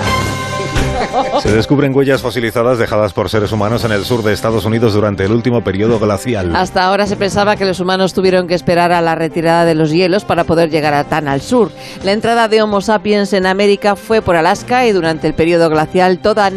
Se 1.42 1.52
descubren 1.52 1.94
huellas 1.96 2.22
fosilizadas 2.22 2.78
dejadas 2.78 3.14
por 3.14 3.30
seres 3.30 3.52
humanos 3.52 3.84
en 3.84 3.92
el 3.92 4.06
sur 4.06 4.24
de 4.24 4.34
Estados 4.34 4.66
Unidos 4.66 4.94
durante 4.94 5.26
el 5.26 5.32
último 5.32 5.64
periodo 5.64 6.00
glacial. 6.00 6.56
Hasta 6.56 6.86
ahora 6.86 7.08
se 7.08 7.18
pensaba 7.18 7.56
que 7.56 7.66
los 7.66 7.80
humanos 7.80 8.14
tuvieron 8.14 8.48
que 8.48 8.56
esperar 8.56 8.92
a 8.92 9.02
la 9.02 9.16
retirada 9.16 9.66
de 9.66 9.76
los 9.76 9.92
hielos 9.92 10.24
para 10.24 10.44
poder 10.44 10.70
llegar 10.70 10.94
a 10.94 11.04
tan 11.04 11.28
al 11.28 11.42
sur. 11.42 11.72
La 12.04 12.14
entrada 12.14 12.48
de 12.48 12.62
Homo 12.62 12.82
sapiens 12.82 13.34
en 13.34 13.46
América 13.46 13.96
fue 13.96 14.22
por 14.22 14.36
Alaska 14.36 14.86
y 14.86 14.92
durante 14.92 15.28
el 15.28 15.34
periodo 15.34 15.70
glacial 15.70 16.20
toda 16.20 16.50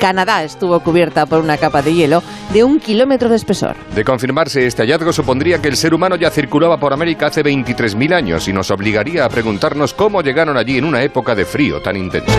Canadá 0.00 0.42
estuvo 0.42 0.80
cubierta 0.80 1.26
por 1.26 1.40
una 1.40 1.56
capa 1.56 1.82
de 1.82 1.94
hielo 1.94 2.22
de 2.52 2.64
un 2.64 2.80
kilómetro 2.80 3.28
de 3.28 3.36
espesor. 3.36 3.76
De 3.94 4.04
confirmarse 4.04 4.66
este 4.66 4.82
hallazgo 4.82 5.12
supondría 5.12 5.60
que 5.60 5.68
el 5.68 5.76
ser 5.76 5.94
humano 5.94 6.16
ya 6.16 6.30
circulaba 6.30 6.78
por 6.78 6.92
América 6.92 7.26
hace 7.26 7.44
23.000 7.44 8.14
años 8.14 8.48
y 8.48 8.52
nos 8.52 8.70
obligaría 8.70 9.24
a 9.24 9.28
preguntarnos 9.28 9.94
cómo 9.94 10.22
llegaron 10.22 10.56
allí 10.56 10.78
en 10.78 10.84
una 10.84 11.02
época 11.02 11.34
de 11.34 11.44
frío 11.44 11.80
tan 11.80 11.96
intenso. 11.96 12.32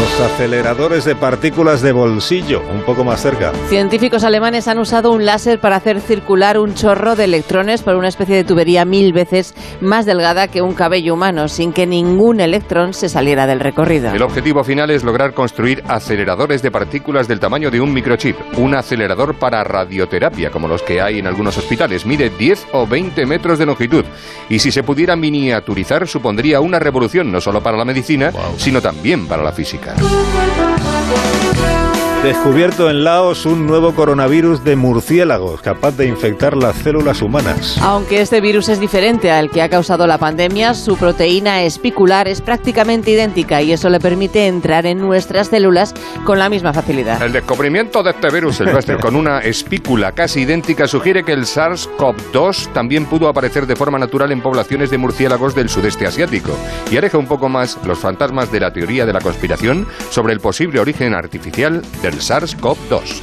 Los 0.00 0.20
aceleradores 0.20 1.04
de 1.04 1.16
partículas 1.16 1.82
de 1.82 1.90
bolsillo, 1.90 2.62
un 2.72 2.82
poco 2.82 3.02
más 3.02 3.20
cerca. 3.20 3.52
Científicos 3.68 4.22
alemanes 4.22 4.68
han 4.68 4.78
usado 4.78 5.10
un 5.10 5.26
láser 5.26 5.58
para 5.58 5.74
hacer 5.74 6.00
circular 6.00 6.56
un 6.56 6.74
chorro 6.74 7.16
de 7.16 7.24
electrones 7.24 7.82
por 7.82 7.96
una 7.96 8.06
especie 8.06 8.36
de 8.36 8.44
tubería 8.44 8.84
mil 8.84 9.12
veces 9.12 9.54
más 9.80 10.06
delgada 10.06 10.46
que 10.46 10.62
un 10.62 10.74
cabello 10.74 11.14
humano, 11.14 11.48
sin 11.48 11.72
que 11.72 11.84
ningún 11.84 12.38
electrón 12.38 12.94
se 12.94 13.08
saliera 13.08 13.48
del 13.48 13.58
recorrido. 13.58 14.12
El 14.12 14.22
objetivo 14.22 14.62
final 14.62 14.90
es 14.90 15.02
lograr 15.02 15.34
construir 15.34 15.82
aceleradores 15.88 16.62
de 16.62 16.70
partículas 16.70 17.26
del 17.26 17.40
tamaño 17.40 17.68
de 17.68 17.80
un 17.80 17.92
microchip, 17.92 18.36
un 18.56 18.76
acelerador 18.76 19.36
para 19.36 19.64
radioterapia, 19.64 20.50
como 20.50 20.68
los 20.68 20.82
que 20.82 21.00
hay 21.00 21.18
en 21.18 21.26
algunos 21.26 21.58
hospitales. 21.58 22.06
Mide 22.06 22.30
10 22.30 22.68
o 22.72 22.86
20 22.86 23.26
metros 23.26 23.58
de 23.58 23.66
longitud. 23.66 24.04
Y 24.48 24.60
si 24.60 24.70
se 24.70 24.84
pudiera 24.84 25.16
miniaturizar, 25.16 26.06
supondría 26.06 26.60
una 26.60 26.78
revolución 26.78 27.32
no 27.32 27.40
solo 27.40 27.60
para 27.60 27.76
la 27.76 27.84
medicina, 27.84 28.30
sino 28.58 28.80
también 28.80 29.26
para 29.26 29.42
la 29.42 29.50
física. 29.50 29.87
Podcast. 29.96 31.87
Descubierto 32.22 32.90
en 32.90 33.04
Laos 33.04 33.46
un 33.46 33.68
nuevo 33.68 33.94
coronavirus 33.94 34.64
de 34.64 34.74
murciélagos 34.74 35.62
capaz 35.62 35.96
de 35.96 36.08
infectar 36.08 36.56
las 36.56 36.74
células 36.74 37.22
humanas. 37.22 37.78
Aunque 37.80 38.20
este 38.20 38.40
virus 38.40 38.68
es 38.68 38.80
diferente 38.80 39.30
al 39.30 39.50
que 39.50 39.62
ha 39.62 39.68
causado 39.68 40.04
la 40.04 40.18
pandemia, 40.18 40.74
su 40.74 40.96
proteína 40.96 41.62
espicular 41.62 42.26
es 42.26 42.40
prácticamente 42.40 43.12
idéntica 43.12 43.62
y 43.62 43.70
eso 43.70 43.88
le 43.88 44.00
permite 44.00 44.48
entrar 44.48 44.84
en 44.84 44.98
nuestras 44.98 45.46
células 45.46 45.94
con 46.24 46.40
la 46.40 46.48
misma 46.48 46.72
facilidad. 46.72 47.22
El 47.22 47.32
descubrimiento 47.32 48.02
de 48.02 48.10
este 48.10 48.30
virus 48.30 48.56
silvestre 48.56 48.96
con 49.00 49.14
una 49.14 49.38
espícula 49.38 50.10
casi 50.10 50.40
idéntica 50.40 50.88
sugiere 50.88 51.22
que 51.22 51.32
el 51.32 51.44
SARS-CoV-2 51.44 52.72
también 52.72 53.06
pudo 53.06 53.28
aparecer 53.28 53.64
de 53.64 53.76
forma 53.76 53.96
natural 53.96 54.32
en 54.32 54.42
poblaciones 54.42 54.90
de 54.90 54.98
murciélagos 54.98 55.54
del 55.54 55.68
sudeste 55.68 56.04
asiático 56.04 56.50
y 56.90 56.96
aleja 56.96 57.16
un 57.16 57.28
poco 57.28 57.48
más 57.48 57.78
los 57.86 58.00
fantasmas 58.00 58.50
de 58.50 58.58
la 58.58 58.72
teoría 58.72 59.06
de 59.06 59.12
la 59.12 59.20
conspiración 59.20 59.86
sobre 60.10 60.32
el 60.32 60.40
posible 60.40 60.80
origen 60.80 61.14
artificial 61.14 61.80
del 62.10 62.20
SARS-CoV-2. 62.20 63.20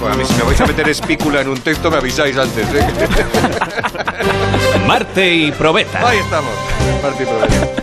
Bueno, 0.00 0.14
a 0.14 0.18
mí 0.18 0.24
si 0.24 0.34
me 0.34 0.42
vais 0.42 0.60
a 0.60 0.66
meter 0.66 0.88
espícula 0.88 1.42
en 1.42 1.48
un 1.50 1.60
texto 1.60 1.90
me 1.90 1.98
avisáis 1.98 2.36
antes. 2.36 2.66
¿eh? 2.74 2.86
Marte 4.86 5.34
y 5.34 5.52
probeta. 5.52 6.08
Ahí 6.08 6.18
estamos. 6.18 6.52
Marte 7.02 7.22
y 7.22 7.26
probeta. 7.26 7.79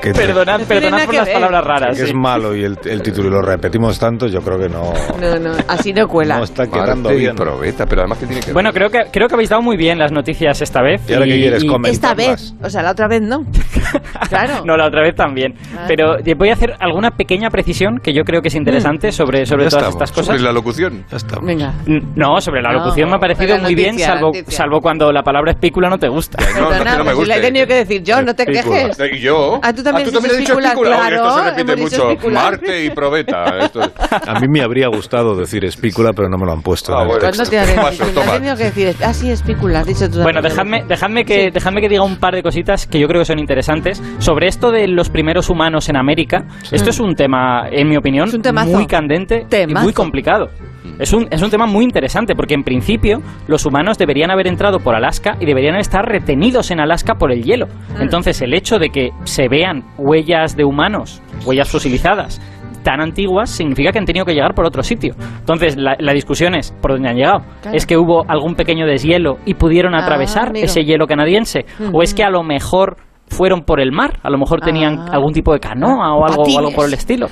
Que 0.00 0.12
te- 0.12 0.20
Perdonad, 0.26 0.60
No 0.60 0.64
perdonad 0.66 1.04
por 1.06 1.14
las 1.14 1.24
ver. 1.26 1.34
palabras 1.34 1.64
raras. 1.64 1.96
que 1.96 2.04
es 2.04 2.14
malo 2.14 2.54
y 2.54 2.64
el, 2.64 2.78
el 2.84 3.02
título 3.02 3.28
y 3.28 3.30
lo 3.32 3.42
repetimos 3.42 3.98
tanto, 3.98 4.26
yo 4.26 4.40
creo 4.40 4.58
que 4.58 4.68
no, 4.68 4.92
No, 5.20 5.38
no, 5.38 5.52
así 5.68 5.92
no 5.92 6.06
cuela. 6.08 6.38
no 6.38 6.44
está 6.44 6.66
quedando 6.66 7.08
Marte 7.08 7.18
bien. 7.18 7.34
probeta, 7.36 7.86
pero 7.86 8.02
además 8.02 8.18
que 8.18 8.26
tiene 8.26 8.40
que. 8.42 8.52
Bueno, 8.52 8.72
creo 8.72 8.90
que, 8.90 9.04
creo 9.10 9.28
que 9.28 9.34
habéis 9.34 9.50
dado 9.50 9.62
muy 9.62 9.76
bien 9.76 9.98
las 9.98 10.12
noticias 10.12 10.60
esta 10.62 10.82
vez. 10.82 11.00
¿Y 11.08 11.14
ahora 11.14 11.26
qué 11.26 11.36
quieres, 11.36 11.64
y- 11.64 11.66
comentarlas? 11.66 11.94
Esta 11.94 12.14
vez, 12.14 12.54
o 12.62 12.70
sea, 12.70 12.82
la 12.82 12.90
otra 12.92 13.08
vez 13.08 13.22
no. 13.22 13.44
Claro. 14.28 14.64
No, 14.64 14.76
la 14.76 14.86
otra 14.86 15.02
vez 15.02 15.14
también. 15.14 15.54
Ah. 15.76 15.84
Pero 15.86 16.18
eh, 16.18 16.34
voy 16.34 16.48
a 16.50 16.54
hacer 16.54 16.74
alguna 16.80 17.10
pequeña 17.12 17.50
precisión 17.50 17.98
que 17.98 18.12
yo 18.12 18.24
creo 18.24 18.42
que 18.42 18.48
es 18.48 18.54
interesante 18.54 19.12
sobre, 19.12 19.46
sobre 19.46 19.64
Ya 19.64 19.70
todas 19.70 19.84
estamos. 19.84 19.94
estas 19.94 20.10
cosas. 20.12 20.26
Sobre 20.26 20.40
la 20.42 20.52
locución. 20.52 21.04
Ya 21.10 21.16
está. 21.16 21.38
Venga. 21.40 21.74
No, 21.86 22.40
sobre 22.40 22.62
la 22.62 22.72
No, 22.72 22.78
locución 22.80 23.08
me 23.10 23.16
ha 23.16 23.18
parecido 23.20 23.58
muy 23.58 23.74
bien, 23.74 23.98
salvo, 23.98 24.32
salvo 24.48 24.80
cuando 24.80 25.12
la 25.12 25.22
palabra 25.22 25.52
espícula 25.52 25.88
no 25.88 25.98
te 25.98 26.08
gusta. 26.08 26.38
No, 26.58 26.70
no, 26.70 26.84
no 26.98 27.04
me 27.04 27.12
pues 27.14 27.24
si 27.24 27.26
la 27.26 27.36
he 27.36 27.40
tenido 27.40 27.66
que 27.66 27.74
decir 27.74 28.02
yo, 28.02 28.22
no 28.22 28.34
te 28.34 28.46
quejes. 28.46 28.98
¿Y 29.12 29.20
yo? 29.20 29.60
Ah, 29.66 29.72
tú 29.72 29.82
también 29.82 30.06
has 30.06 30.12
dices 30.12 30.38
dicho 30.38 30.58
espícula. 30.58 30.98
Oye, 30.98 31.14
esto 31.14 31.30
se 31.30 31.34
claro, 31.40 31.56
repite 31.56 31.76
mucho. 31.76 32.10
espícula. 32.10 32.42
Marte 32.42 32.84
y 32.84 32.90
probeta. 32.90 33.44
Esto 33.64 33.80
es- 33.80 33.90
A 34.28 34.40
mí 34.40 34.48
me 34.48 34.60
habría 34.62 34.88
gustado 34.88 35.34
decir 35.36 35.64
espícula, 35.64 36.12
pero 36.12 36.28
no 36.28 36.36
me 36.36 36.44
lo 36.46 36.52
han 36.52 36.62
puesto. 36.62 36.94
Ah, 36.96 37.02
en 37.04 37.10
el 37.10 37.18
bueno. 37.18 37.30
texto. 37.30 37.50
¿Cuándo 37.74 38.12
te 38.12 38.20
has 38.20 38.32
tenido 38.32 38.56
que 38.56 38.64
decir, 38.64 38.94
ah, 39.02 39.14
sí, 39.14 39.30
espícula, 39.30 39.80
has 39.80 39.86
dicho 39.86 40.10
tú. 40.10 40.20
Bueno, 40.22 40.40
también. 40.42 40.42
dejadme, 40.52 40.84
dejadme, 40.86 41.24
que, 41.24 41.50
dejadme 41.50 41.80
que 41.80 41.88
diga 41.88 42.02
un 42.02 42.16
par 42.16 42.34
de 42.34 42.42
cositas 42.42 42.86
que 42.86 42.98
yo 43.00 43.08
creo 43.08 43.20
que 43.22 43.26
son 43.26 43.38
interesantes. 43.38 44.02
Sobre 44.18 44.48
esto 44.48 44.70
de 44.70 44.86
los 44.88 45.08
primeros 45.08 45.48
humanos 45.48 45.88
en 45.88 45.96
América, 45.96 46.44
esto 46.70 46.90
es 46.90 47.00
un 47.00 47.14
tema, 47.14 47.66
en 47.70 47.88
mi 47.88 47.96
opinión, 47.96 48.28
Es 48.28 48.34
un 48.34 48.42
temazo. 48.42 48.70
muy 48.70 48.86
candente 48.86 49.42
y 49.46 49.48
Temazo. 49.48 49.84
muy 49.84 49.92
complicado. 49.92 50.50
Es 50.98 51.12
un, 51.12 51.26
es 51.30 51.42
un 51.42 51.50
tema 51.50 51.66
muy 51.66 51.82
interesante 51.82 52.36
porque 52.36 52.54
en 52.54 52.62
principio 52.62 53.20
los 53.48 53.64
humanos 53.66 53.98
deberían 53.98 54.30
haber 54.30 54.46
entrado 54.46 54.78
por 54.78 54.94
Alaska 54.94 55.36
y 55.40 55.46
deberían 55.46 55.74
estar 55.76 56.04
retenidos 56.04 56.70
en 56.70 56.78
Alaska 56.78 57.14
por 57.14 57.32
el 57.32 57.42
hielo. 57.42 57.66
Mm. 57.98 58.02
Entonces 58.02 58.40
el 58.42 58.54
hecho 58.54 58.78
de 58.78 58.90
que 58.90 59.10
se 59.24 59.43
vean 59.48 59.84
huellas 59.98 60.56
de 60.56 60.64
humanos, 60.64 61.22
huellas 61.46 61.68
fosilizadas, 61.70 62.40
tan 62.82 63.00
antiguas 63.00 63.48
significa 63.50 63.92
que 63.92 63.98
han 63.98 64.04
tenido 64.04 64.26
que 64.26 64.34
llegar 64.34 64.54
por 64.54 64.66
otro 64.66 64.82
sitio. 64.82 65.14
Entonces 65.40 65.76
la, 65.76 65.96
la 65.98 66.12
discusión 66.12 66.54
es 66.54 66.72
por 66.82 66.92
dónde 66.92 67.08
han 67.08 67.16
llegado. 67.16 67.40
Claro. 67.62 67.76
¿Es 67.76 67.86
que 67.86 67.96
hubo 67.96 68.24
algún 68.28 68.54
pequeño 68.54 68.86
deshielo 68.86 69.38
y 69.46 69.54
pudieron 69.54 69.94
Ah, 69.94 70.00
atravesar 70.02 70.52
ese 70.54 70.84
hielo 70.84 71.06
canadiense? 71.06 71.64
¿O 71.92 72.02
es 72.02 72.12
que 72.14 72.24
a 72.24 72.30
lo 72.30 72.42
mejor 72.42 72.96
fueron 73.28 73.62
por 73.62 73.80
el 73.80 73.90
mar? 73.90 74.18
A 74.22 74.28
lo 74.28 74.36
mejor 74.36 74.60
tenían 74.60 74.98
Ah. 74.98 75.12
algún 75.12 75.32
tipo 75.32 75.52
de 75.54 75.60
canoa 75.60 76.14
o 76.14 76.26
algo, 76.26 76.42
o 76.42 76.46
algo 76.46 76.60
Patines. 76.70 76.74
por 76.74 76.86
el 76.86 76.94
estilo. 76.94 77.26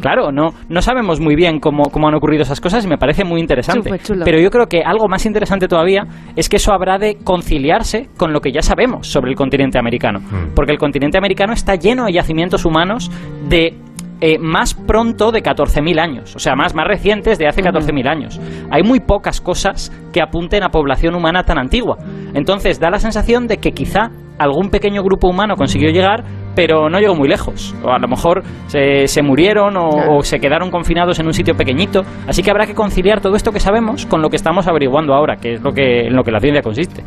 Claro, 0.00 0.32
no, 0.32 0.50
no 0.68 0.82
sabemos 0.82 1.20
muy 1.20 1.34
bien 1.36 1.60
cómo, 1.60 1.84
cómo 1.90 2.08
han 2.08 2.14
ocurrido 2.14 2.42
esas 2.42 2.60
cosas 2.60 2.84
y 2.84 2.88
me 2.88 2.98
parece 2.98 3.24
muy 3.24 3.40
interesante. 3.40 3.90
Pero 4.24 4.40
yo 4.40 4.50
creo 4.50 4.66
que 4.66 4.82
algo 4.82 5.08
más 5.08 5.26
interesante 5.26 5.68
todavía 5.68 6.06
es 6.36 6.48
que 6.48 6.56
eso 6.56 6.72
habrá 6.72 6.98
de 6.98 7.18
conciliarse 7.22 8.08
con 8.16 8.32
lo 8.32 8.40
que 8.40 8.52
ya 8.52 8.62
sabemos 8.62 9.06
sobre 9.08 9.30
el 9.30 9.36
continente 9.36 9.78
americano. 9.78 10.20
Porque 10.54 10.72
el 10.72 10.78
continente 10.78 11.18
americano 11.18 11.52
está 11.52 11.74
lleno 11.74 12.06
de 12.06 12.12
yacimientos 12.12 12.64
humanos 12.64 13.10
de 13.48 13.74
eh, 14.22 14.38
más 14.38 14.74
pronto 14.74 15.32
de 15.32 15.42
14.000 15.42 15.98
años, 15.98 16.36
o 16.36 16.38
sea, 16.38 16.54
más, 16.54 16.74
más 16.74 16.86
recientes 16.86 17.38
de 17.38 17.46
hace 17.46 17.62
14.000 17.62 18.06
años. 18.06 18.38
Hay 18.70 18.82
muy 18.82 19.00
pocas 19.00 19.40
cosas 19.40 19.90
que 20.12 20.20
apunten 20.20 20.62
a 20.62 20.68
población 20.68 21.14
humana 21.14 21.44
tan 21.44 21.58
antigua. 21.58 21.96
Entonces 22.34 22.78
da 22.78 22.90
la 22.90 22.98
sensación 22.98 23.46
de 23.46 23.56
que 23.56 23.72
quizá 23.72 24.10
algún 24.38 24.68
pequeño 24.68 25.02
grupo 25.02 25.26
humano 25.26 25.56
consiguió 25.56 25.90
llegar, 25.90 26.24
pero 26.54 26.88
no 26.90 26.98
llegó 26.98 27.14
muy 27.14 27.28
lejos. 27.28 27.74
O 27.84 27.90
a 27.90 27.98
lo 27.98 28.08
mejor 28.08 28.42
se, 28.66 29.06
se 29.06 29.22
murieron 29.22 29.76
o, 29.76 29.90
Claro. 29.90 30.16
o 30.16 30.22
se 30.22 30.38
quedaron 30.40 30.70
confinados 30.70 31.18
en 31.18 31.26
un 31.26 31.34
sitio 31.34 31.54
pequeñito. 31.56 32.02
Así 32.26 32.42
que 32.42 32.50
habrá 32.50 32.66
que 32.66 32.74
conciliar 32.74 33.20
todo 33.20 33.36
esto 33.36 33.52
que 33.52 33.60
sabemos 33.60 34.06
con 34.06 34.22
lo 34.22 34.28
que 34.28 34.36
estamos 34.36 34.66
averiguando 34.66 35.14
ahora, 35.14 35.36
que 35.36 35.54
es 35.54 35.60
lo 35.62 35.72
que, 35.72 36.06
en 36.06 36.14
lo 36.16 36.22
que 36.24 36.30
la 36.30 36.40
ciencia 36.40 36.62
consiste. 36.62 37.02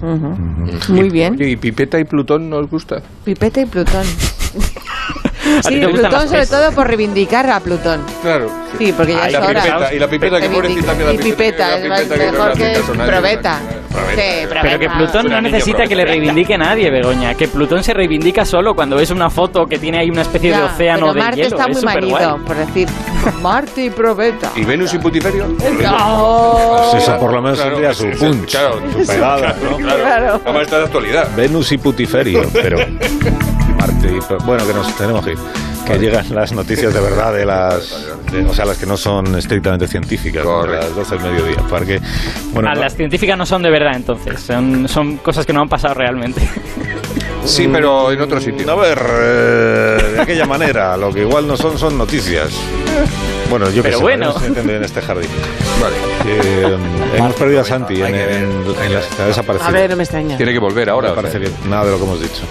Muy 0.89 1.10
bien. 1.10 1.36
¿Y 1.39 1.56
Pipeta 1.56 1.99
y 1.99 2.03
Plutón 2.06 2.49
no 2.49 2.58
os 2.58 2.69
gusta? 2.69 3.01
Pipeta 3.23 3.62
y 3.62 3.65
Plutón. 3.65 4.03
¿A 5.58 5.62
ti 5.67 5.75
Sí, 5.75 5.79
Plutón 5.82 6.27
sobre 6.29 6.45
todo 6.47 6.71
por 6.71 6.88
reivindicar 6.88 7.49
a 7.49 7.60
Plutón. 7.60 8.01
Claro. 8.21 8.47
Sí, 8.78 8.94
porque 8.96 9.14
ya 9.14 9.24
Ah, 9.24 9.30
y 9.30 9.34
es 9.34 9.40
la 9.40 9.46
hora. 9.48 9.62
pipeta, 9.64 9.94
y 9.94 10.00
la 10.00 10.08
pipeta, 10.08 10.42
que 10.42 10.50
pobrecita 10.50 10.98
que 10.98 11.04
la 11.04 11.14
y 11.14 11.18
pipeta, 11.18 11.78
es 11.78 11.90
más 11.90 12.02
pipeta 12.02 12.16
que 12.20 12.26
no 12.26 12.32
mejor 12.32 12.54
que 12.54 12.66
a 13.04 13.06
probeta. 13.08 13.60
Sí, 14.16 14.48
Pero 14.62 14.80
que. 14.80 14.90
Plutón 14.90 15.28
no 15.30 15.42
necesita 15.42 15.86
que 15.86 15.96
le 15.96 16.04
reivindique 16.06 16.58
nadie, 16.58 16.90
Begoña. 16.90 17.36
Que 17.36 17.48
Plutón 17.48 17.84
se 17.84 17.94
reivindica 17.94 18.44
solo 18.44 18.74
cuando 18.74 18.96
ves 18.96 19.12
una 19.12 19.30
foto 19.30 19.66
que 19.68 19.78
tiene 19.78 20.00
ahí 20.00 20.10
una 20.10 20.24
especie 20.24 20.52
de 20.52 20.58
Ya, 20.58 20.66
océano 20.66 21.00
pero 21.02 21.14
de 21.14 21.20
Marte 21.22 21.38
hielo. 21.38 21.50
está 21.50 21.62
es 21.64 21.68
muy 21.84 21.94
superguay. 21.94 22.12
manido, 22.26 22.46
por 22.46 22.56
decir 22.58 22.88
Marte 23.42 23.86
y 23.86 23.90
probeta. 23.92 24.52
¿Y 24.56 24.64
Venus 24.66 24.94
y 24.96 24.98
Putiferio? 24.98 25.46
No. 25.48 26.90
Pues 26.92 27.04
eso 27.04 27.18
por 27.20 27.34
lo 27.34 27.42
menos 27.42 27.60
Claro, 27.60 27.72
tendría 27.76 27.94
su 27.94 28.10
punch, 28.20 28.50
claro, 28.50 28.82
su 28.92 29.06
pegada, 29.08 29.56
¿no? 29.64 29.78
Claro, 29.78 30.04
Claro. 30.04 30.42
Vamos 30.44 30.60
a 30.62 30.64
estar 30.64 30.80
de 30.80 30.86
actualidad. 30.86 31.28
Venus 31.36 31.72
y 31.72 31.78
Putiferio, 31.78 32.44
pero 32.52 32.78
Marte 33.78 34.08
y- 34.08 34.44
bueno 34.46 34.66
que 34.66 34.74
nos 34.74 34.96
tenemos 34.96 35.24
que 35.24 35.32
ir. 35.34 35.38
Que 35.86 36.00
llegan 36.00 36.26
las 36.34 36.54
noticias 36.54 36.93
de 36.93 37.00
verdad 37.02 37.34
de 37.34 37.46
las, 37.46 38.08
de- 38.32 38.46
o 38.46 38.54
sea, 38.54 38.63
las 38.65 38.78
que 38.78 38.86
no 38.86 38.96
son 38.96 39.36
estrictamente 39.36 39.88
científicas, 39.88 40.43
de 40.46 40.67
las 40.78 40.96
12 40.96 41.15
del 41.17 41.24
mediodía, 41.32 41.58
porque 41.69 42.00
bueno, 42.54 42.69
Ah, 42.72 42.76
no- 42.76 42.82
las 42.82 42.96
científicas 42.96 43.38
no 43.38 43.46
son 43.46 43.63
de 43.63 43.69
verdad, 43.69 43.93
entonces. 43.96 44.39
Son, 44.39 44.88
son 44.88 45.17
cosas 45.17 45.46
que 45.46 45.52
no 45.54 45.62
han 45.62 45.69
pasado 45.69 45.93
realmente. 45.96 46.41
Sí, 47.45 47.67
pero 47.71 48.12
en 48.12 48.21
otro 48.21 48.39
sitio. 48.39 48.69
a 48.71 48.75
ver, 48.75 48.99
eh, 48.99 50.12
de 50.15 50.21
aquella 50.21 50.45
manera. 50.45 50.95
Lo 50.97 51.12
que 51.13 51.21
igual 51.21 51.45
no 51.47 51.58
son, 51.58 51.77
son 51.77 51.97
noticias. 51.97 52.49
Bueno, 53.49 53.67
yo 53.69 53.84
que 53.84 53.89
Pero 53.89 53.97
sé, 53.97 54.03
bueno. 54.03 54.34
no 54.56 54.71
en 54.71 54.84
este 54.84 55.01
jardín. 55.01 55.29
Vale. 55.82 55.95
Eh, 56.25 56.77
hemos 57.17 57.36
perdido 57.36 57.62
a 57.62 57.63
Santi 57.65 58.01
en, 58.01 58.15
en, 58.15 58.51
en 58.84 58.93
las 58.93 59.19
ha 59.19 59.25
desaparecido. 59.25 59.67
A 59.69 59.71
ver, 59.71 59.89
no 59.89 59.95
me 59.97 60.03
extraña. 60.03 60.38
Tiene 60.38 60.53
que 60.53 60.60
volver 60.60 60.89
ahora. 60.89 61.10
Me 61.10 61.12
o 61.12 61.21
sea. 61.21 61.32
parece 61.32 61.39
que 61.62 61.67
nada 61.69 61.86
de 61.86 61.91
lo 61.91 61.97
que 61.97 62.03
hemos 62.03 62.21
dicho. 62.21 62.41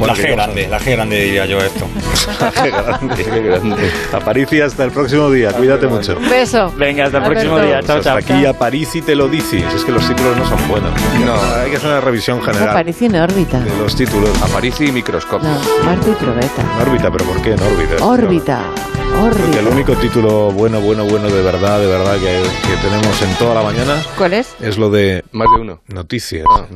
la 0.00 0.14
¿qué 0.14 0.22
G 0.22 0.30
grande, 0.32 0.68
la 0.68 0.78
G 0.80 0.92
grande 0.92 1.20
diría 1.20 1.46
yo 1.46 1.58
esto. 1.58 1.86
La 2.40 2.52
G 2.52 2.70
grande. 2.70 3.24
Qué 3.24 3.40
grande. 3.42 3.90
Aparici, 4.12 4.60
hasta 4.60 4.84
el 4.84 4.92
próximo 4.92 5.30
día. 5.30 5.52
Cuídate 5.52 5.86
mucho. 5.88 6.16
Un 6.16 6.28
beso. 6.30 6.72
Venga, 6.76 7.06
hasta 7.06 7.18
el 7.18 7.24
Alberto. 7.24 7.42
próximo 7.50 7.66
día. 7.66 7.80
Chao, 7.82 7.96
Hasta 7.98 8.10
chao. 8.10 8.18
aquí 8.18 8.46
Aparici 8.46 9.02
te 9.02 9.14
lo 9.14 9.28
dices. 9.28 9.64
Es 9.74 9.84
que 9.84 9.92
los 9.92 10.06
títulos 10.06 10.36
no 10.36 10.48
son 10.48 10.68
buenos. 10.68 10.90
No. 11.24 11.34
Hay 11.60 11.70
que 11.70 11.76
hacer 11.76 11.90
una 11.90 12.00
revisión 12.00 12.40
general 12.42 12.72
Parece 12.72 13.06
en 13.06 13.16
órbita. 13.16 13.60
de 13.60 13.76
los 13.78 13.94
títulos. 13.96 14.30
Aparici 14.42 14.84
y 14.86 14.92
microscopio. 14.92 15.48
No, 15.48 15.84
Marte 15.84 16.10
y 16.10 16.14
probeta. 16.14 16.62
En 16.62 16.88
órbita, 16.88 17.10
pero 17.10 17.24
¿por 17.24 17.42
qué 17.42 17.52
en 17.54 17.60
órbita? 17.62 18.04
Órbita. 18.04 18.62
Porque 19.18 19.40
Órbita. 19.42 19.60
el 19.60 19.66
único 19.68 19.94
título 19.94 20.50
bueno, 20.52 20.80
bueno, 20.80 21.04
bueno 21.04 21.28
de 21.28 21.40
verdad, 21.42 21.80
de 21.80 21.86
verdad 21.86 22.14
que, 22.14 22.42
que 22.68 22.76
tenemos 22.82 23.22
en 23.22 23.34
toda 23.36 23.54
la 23.54 23.62
mañana 23.62 24.02
¿Cuál 24.18 24.34
es? 24.34 24.54
es 24.60 24.76
lo 24.76 24.90
de 24.90 25.24
Más 25.32 25.48
de 25.54 25.60
uno. 25.62 25.80
noticias. 25.88 26.44
Ah. 26.50 26.66
¿no? 26.70 26.74